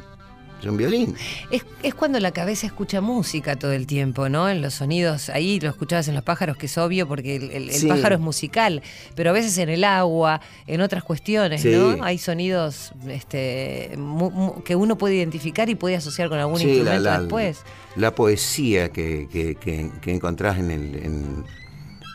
[0.62, 1.14] es un violín.
[1.50, 4.48] Es, es cuando la cabeza escucha música todo el tiempo, ¿no?
[4.48, 7.68] En los sonidos, ahí lo escuchabas en los pájaros, que es obvio porque el, el-
[7.70, 7.86] el Sí.
[7.88, 8.82] pájaro es musical,
[9.14, 11.70] pero a veces en el agua, en otras cuestiones, Sí.
[11.74, 12.02] ¿no?
[12.04, 16.64] Hay sonidos este, mu- mu- que uno puede identificar y puede asociar con algún Sí,
[16.66, 17.58] la, instrumento la- después.
[17.96, 21.44] la poesía que, que- que- que encontrás en, el, en,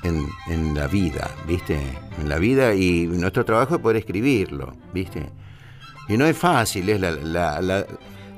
[0.03, 1.77] en- en la vida, ¿viste?
[2.21, 5.29] En la vida y nuestro trabajo es poder escribirlo, ¿viste?
[6.09, 7.85] Y no es fácil, es la, la, la-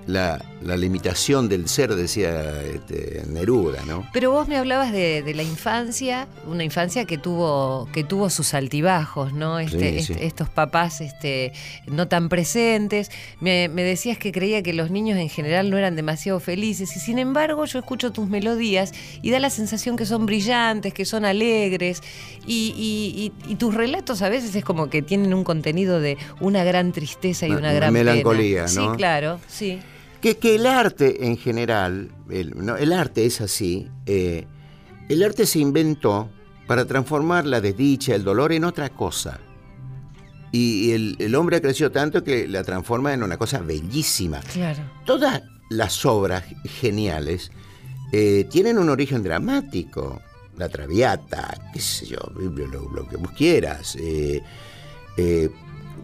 [0.07, 4.06] la- la limitación del ser, decía este, Neruda, ¿no?
[4.12, 8.54] Pero vos me hablabas de, de la infancia, una infancia que tuvo, que tuvo sus
[8.54, 9.60] altibajos, ¿no?
[9.60, 10.19] Este, Sí, sí.
[10.19, 11.54] estos papás este,
[11.88, 13.10] no tan presentes.
[13.39, 17.00] Me, me decías que creía que los niños en general no eran demasiado felices y
[17.00, 18.91] sin embargo yo escucho tus melodías
[19.22, 22.02] y da la sensación que son brillantes, que son alegres
[22.45, 26.17] y, y- y- y tus relatos a veces es como que tienen un contenido de
[26.41, 28.12] una gran tristeza y Una- gran pena.
[28.12, 28.95] melancolía, Sí, ¿no?
[28.95, 29.80] claro, sí.
[30.21, 34.45] Que, que el arte en general, el, no, el arte es así, eh,
[35.08, 36.29] el arte se inventó
[36.67, 39.39] para transformar la desdicha, el dolor en otra cosa.
[40.51, 44.39] Y el, el hombre ha crecido tanto que la transforma en una cosa bellísima.
[44.53, 44.79] Claro.
[45.05, 47.51] Todas las obras geniales
[48.12, 50.21] eh, tienen un origen dramático.
[50.58, 53.95] La Traviata, qué sé yo, lo, que vos quieras.
[53.95, 54.41] eh,
[55.15, 55.49] eh,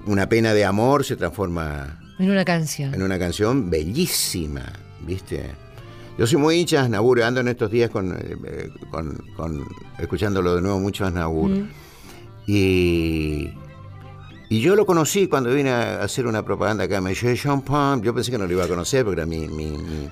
[0.06, 2.94] una pena de amor se transforma En una canción.
[2.94, 4.64] en una canción bellísima,
[5.06, 5.52] ¿viste?
[6.18, 9.66] Yo soy muy hincha de Aznavour, ando en estos días con, eh, eh, con- con-
[10.00, 11.50] escuchándolo de nuevo mucho a Aznavour.
[11.50, 11.70] Mm.
[12.48, 13.50] Y,
[14.50, 17.64] y yo lo conocí cuando vine a hacer una propaganda acá, me dijo Jean
[18.02, 20.10] yo pensé que no lo iba a conocer porque era mi, mi- mi-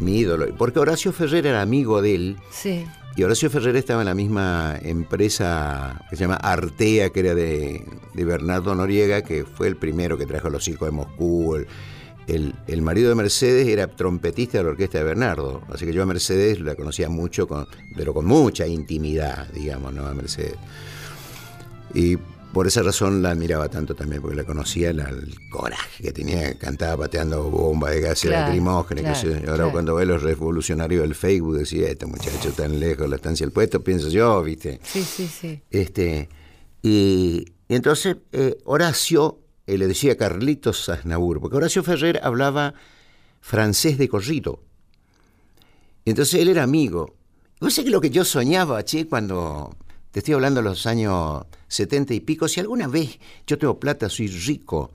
[0.00, 0.46] mi ídolo.
[0.56, 2.84] Porque Horacio Ferrer era amigo de él, Sí.
[3.16, 7.82] Y Horacio Ferrer estaba en la misma empresa que se llama Artea, que era de,
[8.12, 11.64] Bernardo Noriega, que fue el primero que trajo los hijos de Moscú.
[12.26, 16.06] El marido de Mercedes era trompetista de la orquesta de Bernardo, así que yo a
[16.06, 20.06] Mercedes la conocía mucho, con, pero con mucha intimidad, digamos, ¿no?
[20.06, 20.56] A Mercedes.
[21.94, 22.18] Y
[22.56, 26.56] por esa razón la admiraba tanto también, porque la conocía la- el coraje que tenía,
[26.58, 29.20] cantaba pateando bombas de gases Claro, lacrimógenas.
[29.20, 29.34] sé.
[29.40, 29.72] Ahora claro.
[29.72, 33.52] cuando ve los revolucionarios del Facebook decía, este muchacho tan lejos de la estancia del
[33.52, 34.80] puesto, pienso yo, ¿viste?
[34.84, 35.60] Sí, sí, sí.
[35.70, 36.30] Este,
[36.80, 42.72] y, y entonces eh, Horacio eh, le decía Carlitos Aznavour, porque Horacio Ferrer hablaba
[43.42, 44.60] francés de corrido.
[46.06, 47.16] Entonces él era amigo.
[47.60, 49.76] ¿Vos sabés que lo que yo soñaba, che, cuando
[50.16, 54.08] te estoy hablando de los años 70 y pico, si alguna vez yo tengo plata,
[54.08, 54.90] soy rico,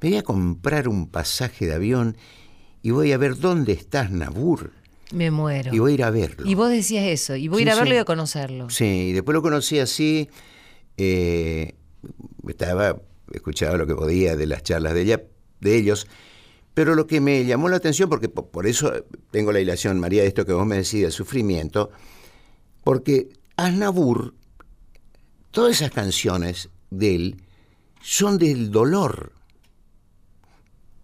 [0.00, 2.16] me voy a comprar un pasaje de avión
[2.80, 4.72] y voy a ver dónde está Aznavour
[5.10, 5.74] Me muero.
[5.74, 6.48] y voy a ir a verlo.
[6.48, 7.96] Y vos decías eso, y voy a ir a verlo sí.
[7.96, 8.70] y a conocerlo.
[8.70, 10.30] Sí, y después lo conocí así
[10.96, 11.74] eh,
[12.48, 12.96] estaba,
[13.30, 15.22] escuchaba lo que podía de las charlas de, ella,
[15.60, 16.06] de ellos,
[16.72, 20.28] pero lo que me llamó la atención, porque por, eso tengo la ilación, María, de
[20.28, 21.90] esto que vos me decís, el sufrimiento,
[22.82, 24.32] porque Aznavour,
[25.52, 27.36] todas esas canciones de él
[28.00, 29.32] son del dolor.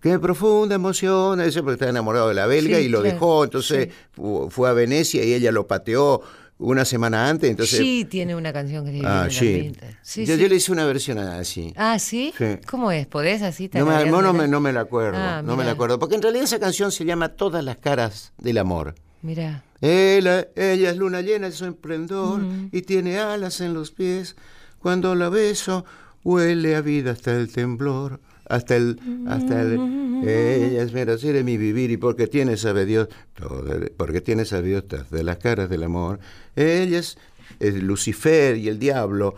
[0.00, 3.44] Qué profunda emoción, ese porque está enamorado de la belga Sí, y lo claro, dejó,
[3.44, 4.22] entonces sí.
[4.50, 6.22] fue a Venecia y ella lo pateó
[6.58, 7.78] una semana antes, entonces...
[7.78, 9.72] sí, tiene una canción que se ah, llama sí.
[10.02, 10.42] Sí, yo, sí.
[10.42, 11.72] yo le hice una versión así.
[11.76, 12.32] Ah, ¿sí?
[12.68, 13.06] ¿Cómo es?
[13.06, 13.70] ¿Podés así?
[13.74, 16.16] No me, no, no me, no me la acuerdo, Ah, no me la acuerdo, porque
[16.16, 18.94] en realidad esa canción se llama Todas las caras del amor.
[19.22, 19.64] Mirá.
[19.80, 24.36] Ella, ella es luna llena de su emprendedor y tiene alas en los pies.
[24.80, 25.84] Cuando la beso,
[26.24, 29.78] huele a vida hasta el temblor, hasta el, hasta el.
[30.26, 33.08] Ella es de mi vivir y porque tiene sabe Dios,
[33.96, 36.18] porque tiene sabe Dios todas de las caras del amor.
[36.56, 37.18] Ella es,
[37.60, 39.34] es Lucifer y el diablo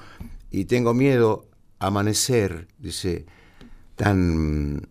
[0.50, 1.46] y tengo miedo
[1.78, 3.26] a amanecer, dice,
[3.96, 4.88] tan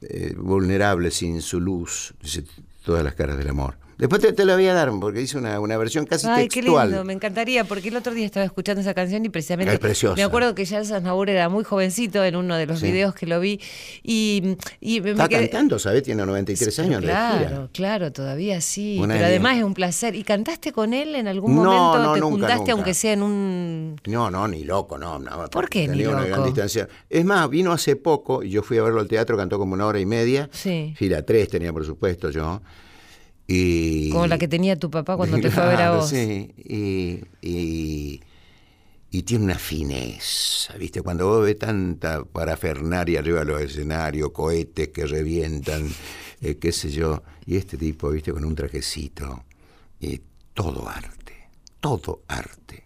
[0.00, 2.44] eh, vulnerable sin su luz, dice
[2.84, 3.76] todas las caras del amor.
[3.98, 6.60] Después te, te la voy a dar porque hice una, una versión casi Ay, qué
[6.60, 6.88] textual.
[6.88, 10.14] lindo, me encantaría, porque el otro día estaba escuchando esa canción y precisamente Es preciosa.
[10.14, 12.86] me acuerdo que Charles Aznavour era muy jovencito en uno de los Sí.
[12.86, 13.60] videos que lo vi
[14.04, 16.04] y, y me Está quedé- cantando, ¿sabes?
[16.04, 17.02] Tiene 93 Pero años.
[17.02, 18.98] Claro, claro, todavía sí.
[19.00, 20.14] Una pero de- además es un placer.
[20.14, 21.98] ¿Y cantaste con él en algún No, momento?
[22.02, 22.72] no, ¿Te nunca, juntaste nunca.
[22.72, 23.96] aunque sea en un...
[24.06, 25.18] No, no, ni loco, no.
[25.18, 26.44] no ¿Por qué ni una gran loco?
[26.44, 26.88] distancia.
[27.10, 29.86] Es más, vino hace poco y yo fui a verlo al teatro, cantó como una
[29.86, 30.48] hora y media.
[30.52, 30.94] Sí.
[30.96, 32.62] Fila 3 tenía, por supuesto, yo.
[33.50, 36.10] Y, Como la que tenía tu papá cuando te fue a ver a vos.
[36.10, 38.20] Sí, y,
[39.22, 41.02] tiene una fineza, ¿viste?
[41.02, 45.88] Cuando vos ves tanta parafernaria arriba de los escenarios, cohetes que revientan,
[46.40, 48.32] eh, qué sé yo, y este tipo, ¿viste?
[48.32, 49.44] Con un trajecito,
[49.98, 50.20] y
[50.54, 51.48] todo arte,
[51.80, 52.84] todo arte.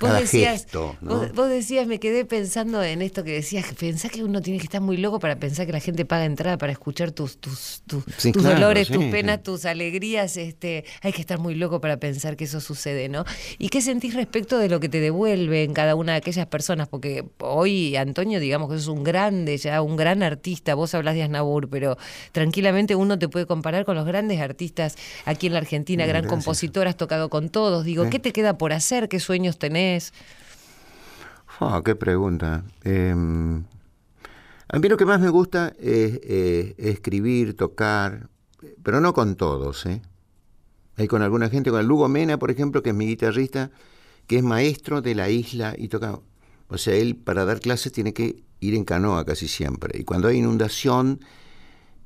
[0.00, 1.16] Vos Cada decías, gesto, ¿no?
[1.18, 4.58] vos, vos decías, me quedé pensando en esto que decías, que pensás que uno tiene
[4.58, 7.82] que estar muy loco para pensar que la gente paga entrada para escuchar tus, tus,
[7.86, 9.10] tus, Sí, tus claro, dolores, sí, tus sí.
[9.10, 13.24] penas, tus alegrías, este, hay que estar muy loco para pensar que eso sucede, ¿no?
[13.58, 16.88] ¿Y qué sentís respecto de lo que te devuelven cada una de aquellas personas?
[16.88, 21.22] Porque hoy, Antonio, digamos que es un grande, ya un gran artista, vos hablas de
[21.22, 21.96] Asnavour, pero
[22.32, 26.44] tranquilamente uno te puede comparar con los grandes artistas aquí en la Argentina, gran Gracias.
[26.44, 27.84] compositor, has tocado con todos.
[27.84, 28.04] Digo.
[28.10, 29.08] ¿qué te queda por hacer?
[29.08, 29.83] ¿Qué sueños tenés?
[31.84, 32.64] Qué pregunta.
[32.84, 33.14] Eh,
[34.68, 38.28] a mí lo que más me gusta es eh, escribir, tocar,
[38.82, 40.02] pero no con todos, ¿eh?
[40.96, 43.70] Hay con alguna gente, con el Lugo Mena, por ejemplo, que es mi guitarrista,
[44.26, 46.20] que es maestro de la isla y toca.
[46.68, 50.00] O sea, él para dar clases tiene que ir en canoa casi siempre.
[50.00, 51.20] Y cuando hay inundación,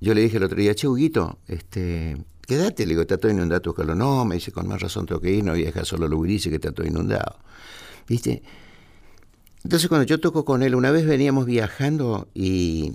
[0.00, 3.60] yo le dije el otro día, che, Huguito, este, quédate, le digo, está todo inundado,
[3.60, 3.94] tócalo.
[3.94, 6.20] No, me dice, con más razón tengo que ir, no voy a dejar solo lo
[6.20, 7.36] gris que está todo inundado.
[8.06, 8.42] ¿Viste?
[9.64, 12.94] Entonces cuando yo toco con él, una vez veníamos viajando y,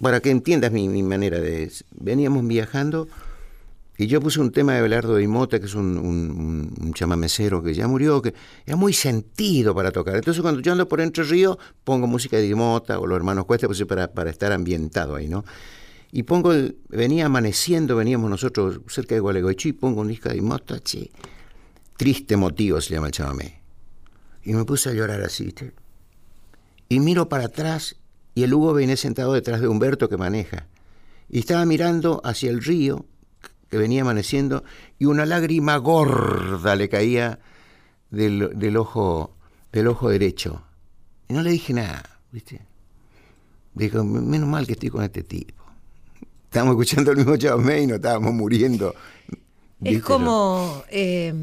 [0.00, 1.72] para que entiendas mi, manera de...
[1.98, 3.08] Veníamos viajando
[3.96, 7.62] y yo puse un tema de Belardo de Mota, que es un, un, un- chamamecero
[7.62, 8.34] que ya murió, que
[8.66, 10.16] era muy sentido para tocar.
[10.16, 13.66] Entonces cuando yo ando por Entre Ríos, pongo música de Mota o los hermanos Cuesta,
[13.66, 15.44] pues, para, para estar ambientado ahí, ¿no?
[16.16, 20.40] Y pongo, el- venía amaneciendo, veníamos nosotros cerca de Gualeguaychú y pongo un disco de
[20.40, 21.10] Mota, che,
[21.96, 23.60] Triste Motivo se llama el chamamé.
[24.44, 25.72] Y me puse a llorar así, ¿viste?
[26.88, 27.96] Y miro para atrás
[28.32, 30.68] y el Hugo venía sentado detrás de Humberto que maneja.
[31.28, 33.06] Y estaba mirando hacia el río
[33.68, 34.62] que venía amaneciendo
[35.00, 37.40] y una lágrima gorda le caía
[38.10, 39.34] del, ojo,
[39.72, 40.62] del ojo derecho.
[41.28, 42.60] Y no le dije nada, ¿viste?
[43.74, 45.63] Dijo, menos mal que estoy con este tipo.
[46.54, 48.94] Estábamos escuchando el mismo chamamé y no estábamos muriendo.
[49.82, 51.34] Es como eh,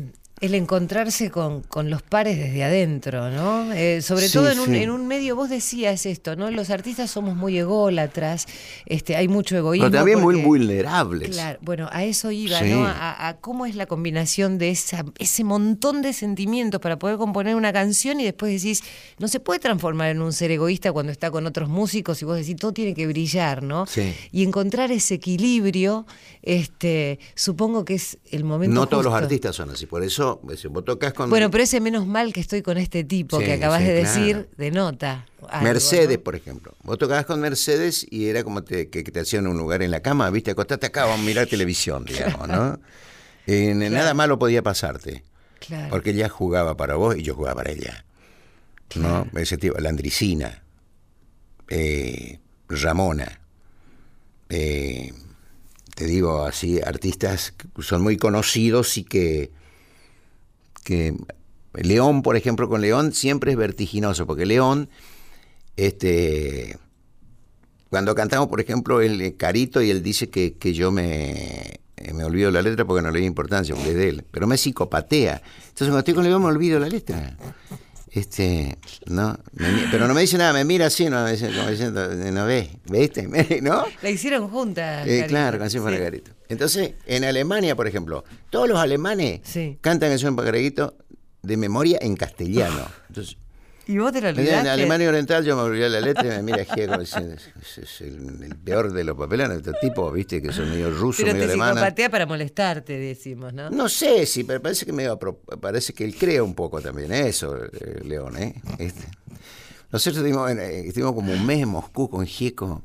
[0.41, 3.71] el encontrarse con, con los pares desde adentro, ¿no?
[3.73, 4.77] Eh, sobre Sí, todo en un, sí.
[4.77, 6.49] en un medio, vos decías esto, ¿no?
[6.49, 8.47] Los artistas somos muy ególatras,
[8.87, 9.85] este, hay mucho egoísmo.
[9.89, 11.29] Pero también muy vulnerables.
[11.29, 12.71] Claro, bueno, a eso iba, Sí.
[12.71, 12.85] ¿no?
[12.85, 17.55] A, a cómo es la combinación de esa, ese montón de sentimientos para poder componer
[17.55, 18.83] una canción y después decís,
[19.19, 22.37] no se puede transformar en un ser egoísta cuando está con otros músicos y vos
[22.37, 23.85] decís, todo tiene que brillar, ¿no?
[23.85, 24.13] Sí.
[24.31, 26.07] Y encontrar ese equilibrio,
[26.41, 28.73] este, supongo que es el momento.
[28.73, 31.79] No todos los artistas son así, por eso si vos tocas con Bueno, pero ese
[31.79, 34.19] menos mal que estoy con este tipo Sí, que acabas sí, de claro.
[34.19, 35.25] decir, denota.
[35.49, 36.23] algo, Mercedes, ¿no?
[36.23, 36.73] por ejemplo.
[36.83, 39.91] Vos tocabas con Mercedes y era como te- que, que te hacían un lugar en
[39.91, 42.79] la cama, viste, acostate acá, vamos a mirar televisión, digamos, ¿no?
[43.47, 45.23] Eh, Nada malo podía pasarte,
[45.59, 45.89] Claro.
[45.89, 48.05] porque ella jugaba para vos y yo jugaba para ella.
[48.95, 49.25] ¿No?
[49.35, 50.63] Ese tipo, Landricina,
[51.69, 53.39] eh, Ramona,
[54.49, 55.13] eh,
[55.95, 59.51] te digo así, artistas que son muy conocidos y que,
[60.83, 61.15] que
[61.73, 64.89] León, por ejemplo, con León siempre es vertiginoso, porque León,
[65.77, 66.77] este,
[67.89, 72.23] cuando cantamos, por ejemplo, el Carito y él dice que, que yo me, eh, me
[72.23, 75.41] olvido la letra porque no le di importancia, porque es de él, pero me psicopatea.
[75.69, 77.37] Entonces cuando estoy con León me olvido la letra.
[78.13, 81.69] Este, no, me pero no me dice nada, me mira así, no, me dice, como
[81.69, 83.25] diciendo, no ves, ¿viste?
[83.61, 83.85] ¿No?
[84.01, 85.07] La hicieron juntas.
[85.07, 85.27] Eh, Carito.
[85.27, 86.03] claro, canción para Sí.
[86.03, 86.31] Garito.
[86.51, 89.77] Entonces, en Alemania, por ejemplo, todos los alemanes Sí.
[89.81, 90.95] cantan canción para Garito
[91.41, 92.85] de memoria en castellano.
[93.09, 93.37] Entonces,
[93.87, 94.69] ¿Y vos te en olvidaste?
[94.69, 98.01] Alemania Oriental yo me olvidé la letra y me mira aquí como diciendo, es, es
[98.01, 101.47] el, el peor de los papelones, estos tipos, viste, que son medio rusos, Pero medio
[101.47, 101.75] te alemanes.
[101.77, 103.69] psicopatea para molestarte, decimos, ¿no?
[103.71, 105.17] No sé si, pero parece que medio
[105.59, 108.53] parece que él cree un poco también eso, eh, León, ¿eh?
[108.77, 109.07] Este.
[109.91, 112.83] Nosotros estuvimos, en- eh, estuvimos como un mes en Moscú con Gieco.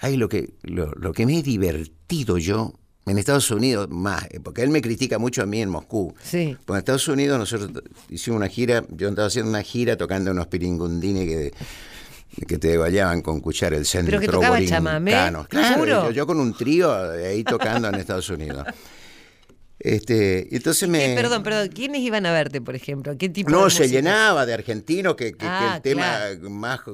[0.00, 2.74] Ay, lo que, lo, lo que me he divertido yo
[3.06, 6.14] en Estados Unidos más, eh, porque él me critica mucho a mí en Moscú.
[6.22, 6.56] Sí.
[6.64, 10.46] Porque en Estados Unidos nosotros hicimos una gira, yo estaba haciendo una gira tocando unos
[10.46, 11.52] piringundines que,
[12.46, 15.10] que te degollaban con cuchara el centro Pero que tocaba chamamé.
[15.10, 15.46] Claro,
[15.86, 18.64] yo, yo con un trío ahí tocando en Estados Unidos.
[19.80, 21.14] Este, entonces me...
[21.14, 21.68] Perdón, perdón.
[21.68, 23.16] ¿Quiénes iban a verte, por ejemplo?
[23.16, 26.50] ¿Qué tipo de No, se llenaba de argentinos que, que- que Ah, el tema claro.
[26.50, 26.90] más eh,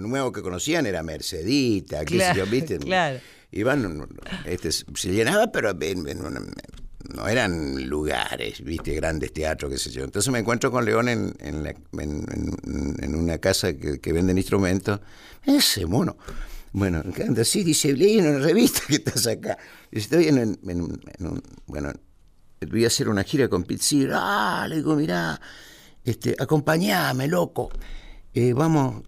[0.00, 2.78] nuevo que conocían era Mercedita, qué sé Claro, yo, ¿viste?
[2.78, 3.20] claro.
[3.52, 4.08] Iban,
[4.46, 6.42] este, se llenaba, pero en- en una-
[7.14, 8.94] no eran lugares, ¿viste?
[8.94, 10.02] Grandes teatros, qué sé yo.
[10.02, 14.98] Entonces me encuentro con León en, en, la- en- una casa que, que venden instrumentos.
[15.46, 16.16] Ese mono.
[16.72, 17.62] Bueno, ¿qué anda así?
[17.62, 19.56] Dice, leí en una revista que estás acá.
[19.92, 20.58] Estoy en un-
[21.66, 21.92] Bueno,
[22.60, 24.12] voy a hacer una gira con Seeger.
[24.14, 25.40] Ah, le digo, mirá,
[26.04, 27.70] este, acompañame, loco.
[28.32, 29.02] Eh, vamos,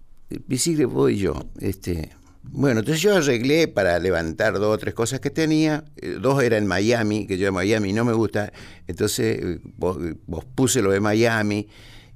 [0.57, 1.35] Seeger, voy yo.
[1.61, 2.11] Este,
[2.43, 5.85] bueno, entonces yo arreglé para levantar dos o tres cosas que tenía.
[5.97, 8.53] Eh, dos eran en Miami, que yo de Miami no me gusta.
[8.87, 11.69] Entonces eh, vos, vos puse lo de Miami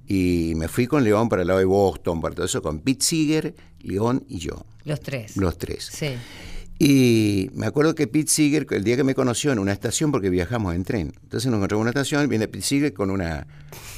[0.06, 3.04] y me fui con León para el lado de Boston, para todo eso, con Pete
[3.04, 4.66] Seeger, León y yo.
[4.84, 5.36] Los tres.
[5.36, 5.88] Los tres.
[5.92, 6.14] Sí.
[6.82, 10.30] Y me acuerdo que Pete Seeger, el día que me conoció en una estación, porque
[10.30, 13.46] viajamos en tren, entonces nos encontramos en una estación, viene Pete Seeger con, una,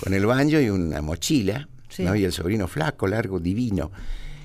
[0.03, 2.03] con el banjo y una mochila, Sí.
[2.03, 2.17] ¿no?
[2.17, 3.93] y el sobrino flaco, largo, divino,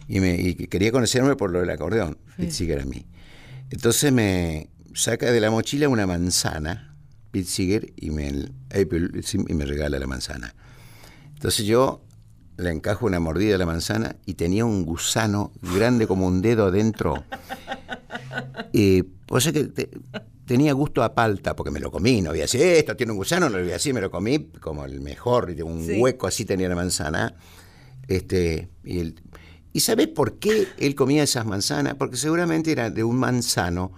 [0.07, 3.07] y, me, y quería conocerme por lo del acordeón, Pete Seeger a mí.
[3.71, 6.95] Entonces me saca de la mochila una manzana,
[7.31, 10.53] Pete Seeger, y me, y me regala la manzana.
[11.33, 12.03] Entonces yo
[12.57, 16.67] le encajo una mordida a la manzana y tenía un gusano grande como un dedo
[16.67, 17.23] adentro.
[18.73, 19.89] Y o sea que te-
[20.45, 23.17] tenía gusto a palta, porque me lo comí, no voy a decir, esto tiene un
[23.17, 25.99] gusano, no lo voy a decir, me lo comí como el mejor, y un Sí.
[25.99, 27.35] hueco así tenía la manzana.
[28.07, 29.15] Este, y, el-
[29.73, 31.95] ¿Y sabés por qué él comía esas manzanas?
[31.95, 33.91] Porque seguramente era de un manzano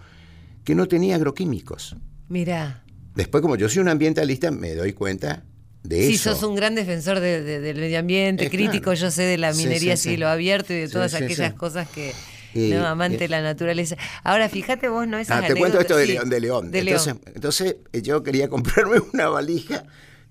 [0.65, 1.95] que no tenía agroquímicos.
[2.27, 2.83] Mirá.
[3.15, 5.43] Después, como yo soy un ambientalista, me doy cuenta
[5.83, 6.33] de Sí, eso.
[6.35, 8.99] sos un gran defensor de- de- del medio ambiente, Eh, crítico, claro.
[8.99, 10.09] yo sé, de la minería sí, sí.
[10.09, 12.11] cielo abierto y de todas aquellas cosas que...
[12.53, 13.95] No, amante de la naturaleza.
[14.23, 15.17] Ahora, fíjate vos, ¿no?
[15.17, 16.29] Esas Ah, te cuento esto de León.
[16.29, 16.71] De León.
[16.71, 17.21] de entonces, León.
[17.35, 19.83] entonces, eh, yo quería comprarme una valija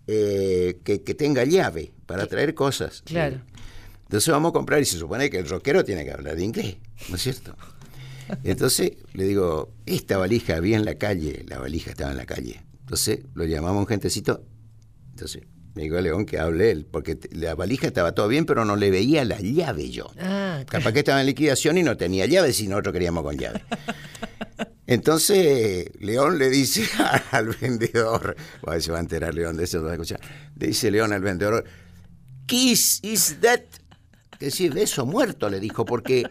[0.07, 3.03] eh, que, que tenga llave para traer cosas.
[3.05, 3.37] Claro.
[3.37, 3.41] Eh,
[4.05, 6.77] Entonces vamos a comprar y se supone que el rockero tiene que hablar inglés,
[7.11, 7.55] ¿no es cierto?
[8.45, 12.63] Entonces le digo, esta valija había en la calle, la valija estaba en la calle.
[12.81, 14.45] Entonces lo llamamos un gentecito.
[15.11, 15.43] Entonces
[15.79, 18.75] me digo a León que hable él, porque la valija estaba todo bien, pero no
[18.75, 20.11] le veía la llave yo.
[20.19, 23.63] Ah, Capaz que estaba en liquidación y no tenía llave, si nosotros queríamos con llave.
[24.89, 26.83] Entonces León le dice
[27.31, 28.35] al vendedor,
[28.81, 30.19] si va a enterar León de eso, lo va a escuchar.
[30.57, 31.65] Le dice León al vendedor,
[32.47, 33.61] Kiss is that.
[34.33, 36.27] Es decir, beso muerto, le dijo, porque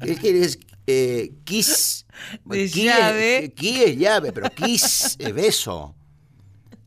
[0.00, 2.06] él quiere es eh, kiss.
[2.44, 3.54] De Ki llave.
[3.56, 5.94] Es, es llave, pero kiss es beso.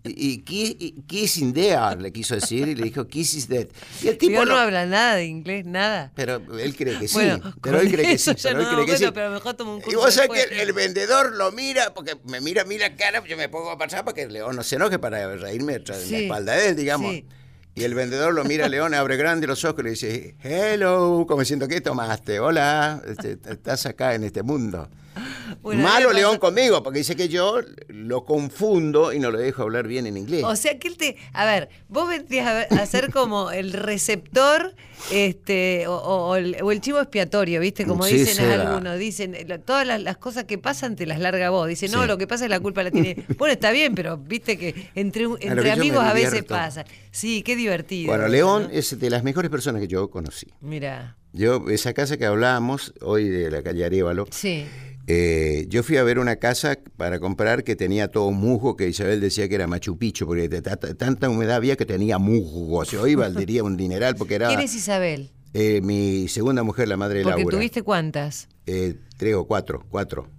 [0.03, 3.47] Y, y ki- y kiss in there, le quiso decir, y le dijo kiss is
[3.47, 3.67] dead.
[4.01, 6.11] Y el tipo León no lo- habla nada de inglés, nada.
[6.15, 7.13] pero él cree que sí.
[7.13, 8.31] Bueno, pero él cree que sí.
[8.41, 9.11] Pero no él cree que sí.
[9.13, 12.17] pero mejor tomo un Y curso vos sabés que el, el vendedor lo mira, porque
[12.25, 14.63] me mira a mí la cara, yo me pongo a pasar para que León no
[14.63, 17.11] se enoje para reírme tras de la Sí, espalda de él, digamos.
[17.11, 17.25] sí.
[17.73, 21.25] Y el vendedor lo mira a León, abre grande los ojos y le dice, hello,
[21.27, 22.39] como diciendo, ¿qué tomaste?
[22.41, 24.89] Hola, este, estás acá en este mundo.
[25.62, 29.88] Bueno, Malo León conmigo, porque dice que yo lo confundo y no lo dejo hablar
[29.88, 30.43] bien en inglés.
[30.43, 31.18] O sea que él te.
[31.34, 34.74] A ver, vos vendrías a, ser como el receptor
[35.12, 37.86] este o, el, o el chivo expiatorio, ¿viste?
[37.86, 38.70] Como Sí, dicen será.
[38.70, 38.97] algunos.
[38.97, 41.68] Dicen, eh, todas las, las cosas que pasan te las larga vos.
[41.68, 43.24] Dicen, no, lo que pasa es la culpa la tiene.
[43.38, 46.86] bueno, está bien, pero viste que entre, entre amigos a veces pasa.
[47.12, 48.07] Sí, qué divertido.
[48.12, 50.47] Bueno, León es de las mejores personas que yo conocí.
[50.62, 51.18] Mira.
[51.34, 54.65] Yo, esa casa que hablábamos hoy de la calle Arevalo, Sí.
[55.07, 59.21] eh, yo fui a ver una casa para comprar que tenía todo musgo, que Isabel
[59.21, 62.84] decía que era Machu Picchu, porque tanta humedad había que tenía musgo.
[62.86, 65.32] Si hoy valdría un dineral, porque era ¿Quién es Isabel?
[65.53, 67.57] eh, mi segunda mujer, la madre de Porque Laura.
[67.57, 68.49] tuviste cuántas.
[68.65, 70.29] Eh, tres o cuatro, cuatro.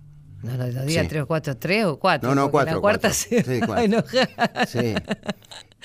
[0.42, 1.08] No, no, no diga Sí.
[1.08, 2.28] tres o cuatro, tres o cuatro.
[2.28, 3.14] No, no, porque La cuatro, cuarta cuatro.
[3.14, 3.84] se Sí, va a cuatro.
[3.84, 4.68] enojar.
[4.68, 4.94] Sí.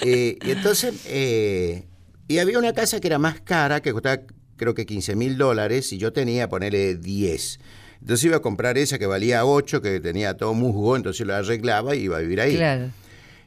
[0.01, 1.86] Eh, y entonces, eh,
[2.28, 4.22] y había una casa que era más cara, que costaba
[4.58, 7.60] creo que 15 mil dólares, y yo tenía, ponerle 10.
[8.01, 11.95] Entonces iba a comprar esa que valía 8, que tenía todo musgo, entonces la arreglaba
[11.95, 12.55] y iba a vivir ahí.
[12.55, 12.89] Claro.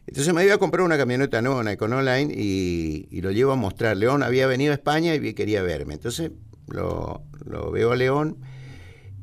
[0.07, 3.57] Entonces me iba a comprar una camioneta nueva, una Econoline, y, y lo llevo a
[3.57, 3.97] mostrar.
[3.97, 5.95] León había venido a España y quería verme.
[5.95, 6.33] Entonces
[6.67, 8.39] lo, lo veo a León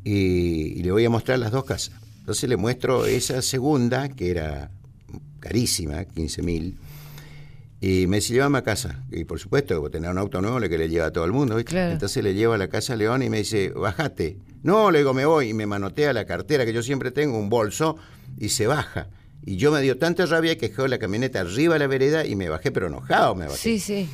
[0.03, 1.95] y, y le voy a mostrar las dos casas.
[2.19, 4.71] Entonces le muestro esa segunda, que era
[5.39, 6.77] carísima, 15 mil,
[7.79, 9.03] y me dice, llévame a casa.
[9.11, 11.55] Y por supuesto, tener un auto nuevo, le que le lleva a todo el mundo.
[11.55, 11.71] ¿viste?
[11.71, 11.91] Claro.
[11.91, 14.37] Entonces le llevo a la casa a León y me dice, bájate.
[14.63, 15.49] No, le digo, me voy.
[15.49, 17.97] Y me manotea la cartera, que yo siempre tengo, un bolso,
[18.37, 19.09] y se baja.
[19.45, 22.35] Y yo me dio tanta rabia que dejé la camioneta arriba de la vereda y
[22.35, 23.57] me bajé, pero enojado me bajé.
[23.57, 24.09] Sí, sí.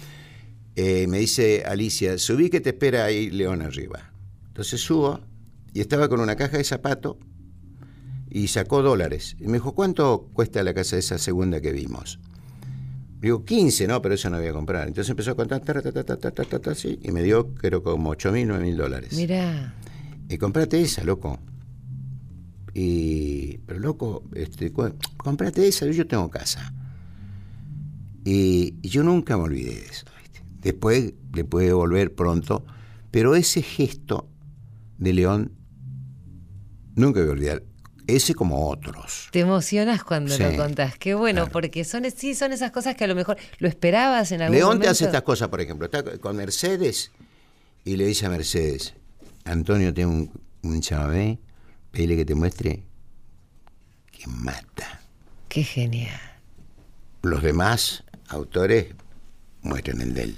[0.76, 4.12] Eh, me dice Alicia, subí que te espera ahí León arriba.
[4.48, 5.22] Entonces subo
[5.74, 7.18] y estaba con una caja de zapato
[8.30, 9.36] y sacó dólares.
[9.40, 12.20] Y me dijo, ¿cuánto cuesta la casa esa segunda que vimos?
[13.24, 14.86] Digo, 15, no, pero eso no voy a comprar.
[14.86, 17.56] Entonces empezó a contar, ta, ta, ta, ta, ta, ta, ta, sí, y me dio,
[17.56, 19.14] creo, como 8 mil, 9 mil dólares.
[19.14, 19.74] Mirá.
[20.28, 21.40] Y comprate esa, loco.
[22.74, 24.74] Y, pero loco, este,
[25.16, 26.74] comprate esa, yo tengo casa.
[28.26, 30.06] Y, yo nunca me olvidé de eso.
[30.60, 32.66] Después le puede volver pronto,
[33.10, 34.30] pero ese gesto
[34.98, 35.54] de León
[36.96, 37.64] nunca voy a olvidar.
[38.08, 39.30] Ese como otros.
[39.32, 40.98] Te emocionas cuando Sí, lo contás.
[40.98, 41.52] Qué bueno, claro.
[41.54, 44.68] porque son sí son esas cosas que a lo mejor lo esperabas en algún León
[44.70, 44.84] momento.
[44.86, 47.12] te hace estas cosas, por ejemplo, está con Mercedes
[47.86, 48.94] y le dice a Mercedes,
[49.46, 50.32] Antonio tiene un,
[50.64, 51.40] un chamamé,
[51.92, 52.84] pedile que te muestre
[54.12, 55.02] que mata.
[55.50, 56.20] Qué genial.
[57.22, 58.88] Los demás autores
[59.62, 60.38] muestran el de él.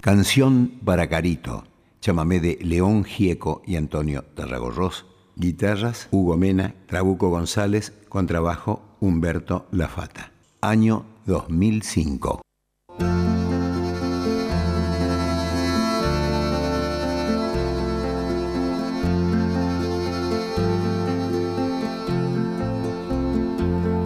[0.00, 1.64] Canción para Carito,
[2.00, 5.06] chamamé de León Gieco y Antonio Tarragorros,
[5.36, 10.32] guitarras Hugo Mena, Trabuco González, contrabajo Humberto Lafata.
[10.60, 12.40] Año 2005.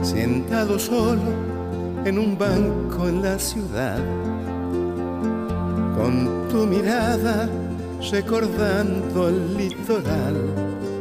[0.03, 1.21] Sentado solo
[2.05, 3.99] en un banco en la ciudad,
[5.97, 7.49] con tu mirada
[8.11, 10.98] recordando el litoral.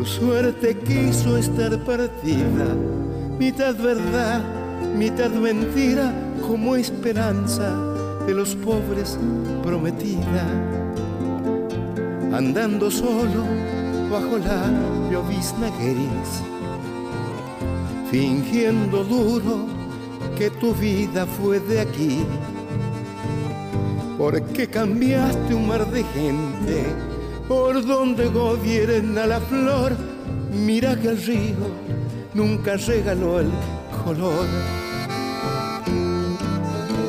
[0.00, 2.74] Tu suerte quiso estar partida,
[3.38, 4.42] mitad verdad,
[4.96, 7.76] mitad mentira, como esperanza
[8.26, 9.18] de los pobres
[9.62, 10.46] prometida.
[12.32, 13.44] Andando solo
[14.10, 14.70] bajo la
[15.10, 16.30] llovizna gris
[18.10, 19.66] fingiendo duro
[20.38, 22.24] que tu vida fue de aquí.
[24.16, 27.09] Porque cambiaste un mar de gente
[27.50, 29.96] por donde gobierna la flor.
[30.52, 31.66] Mira que el río
[32.32, 33.50] nunca regaló el
[34.04, 34.46] color.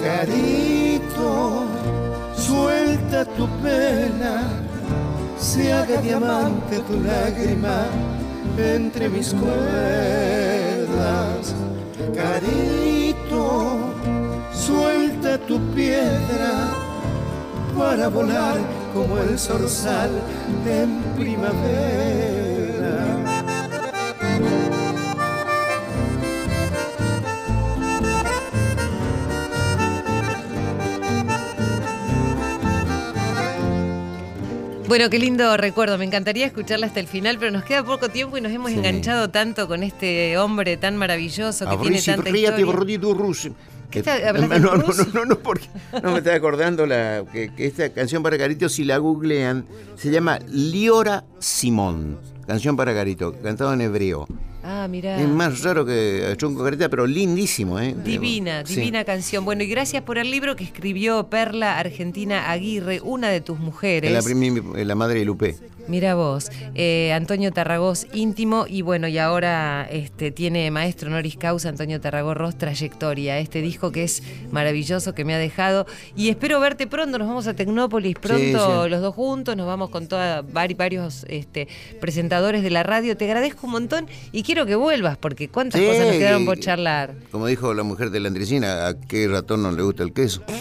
[0.04, 1.66] Carito,
[2.36, 4.50] suelta tu pena,
[5.38, 7.86] se haga diamante tu lágrima
[8.58, 9.54] entre mis cuerdas.
[12.16, 13.78] Carito,
[14.52, 16.72] suelta tu piedra
[17.78, 20.12] para volar como el zorzal
[20.68, 22.02] en primavera.
[34.88, 35.98] Bueno, qué lindo recuerdo.
[35.98, 38.78] Me encantaría escucharla hasta el final, pero nos queda poco tiempo y nos hemos Sí.
[38.78, 42.66] enganchado tanto con este hombre tan maravilloso que tiene tanta historia.
[44.00, 44.32] Brotito, ruso.
[44.42, 45.68] ¿Qué Que- no, no, no, no, porque
[46.02, 49.66] no me estaba acordando la, que, esta canción para Carito, si la googlean,
[49.96, 52.18] se llama Liora Simón.
[52.48, 54.28] Canción para Carito, cantado en hebreo.
[54.64, 55.20] Ah, mira.
[55.20, 57.96] Es más raro que Chunco Carita, pero lindísimo, ¿eh?
[58.06, 58.76] Divina, Sí.
[58.76, 59.44] divina canción.
[59.44, 64.12] Bueno, y gracias por el libro que escribió Perla Argentina Aguirre, una de tus mujeres.
[64.86, 65.56] La madre de Lupe.
[65.88, 71.70] Mira vos, eh, Antonio Tarragós íntimo y bueno, y ahora este, tiene maestro honoris causa
[71.70, 76.88] Antonio Tarragós trayectoria, este disco que es maravilloso, que me ha dejado y espero verte
[76.88, 78.90] pronto, nos vamos a Tecnópolis pronto sí.
[78.90, 81.68] los dos juntos, nos vamos con toda, vari- varios este,
[82.00, 85.88] presentadores de la radio, te agradezco un montón y quiero que vuelvas, porque cuántas Sí,
[85.88, 87.16] cosas nos quedaron por charlar.
[87.32, 90.42] Como dijo la mujer de la Andresina, ¿a qué ratón no le gusta el queso?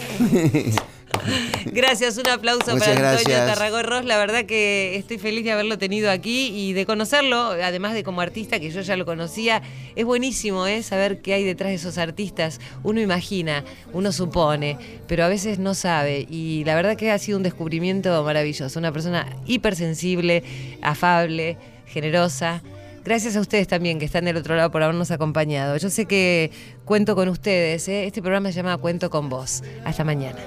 [1.65, 3.57] Gracias, un aplauso Muchas para Antonio gracias.
[3.57, 4.05] Tarragorros.
[4.05, 8.21] La verdad que estoy feliz de haberlo tenido aquí y de conocerlo, además de como
[8.21, 9.61] artista, que yo ya lo conocía.
[9.95, 10.83] Es buenísimo ¿eh?
[10.83, 12.59] saber qué hay detrás de esos artistas.
[12.83, 16.27] Uno imagina, uno supone, pero a veces no sabe.
[16.29, 18.79] Y la verdad que ha sido un descubrimiento maravilloso.
[18.79, 20.43] Una persona hipersensible,
[20.81, 21.57] afable,
[21.87, 22.61] generosa.
[23.03, 25.75] Gracias a ustedes también que están del otro lado por habernos acompañado.
[25.77, 26.51] Yo sé que
[26.91, 27.87] cuento con ustedes.
[27.87, 28.05] ¿eh?
[28.05, 29.63] Este programa se llama Cuento con vos.
[29.85, 30.39] Hasta mañana.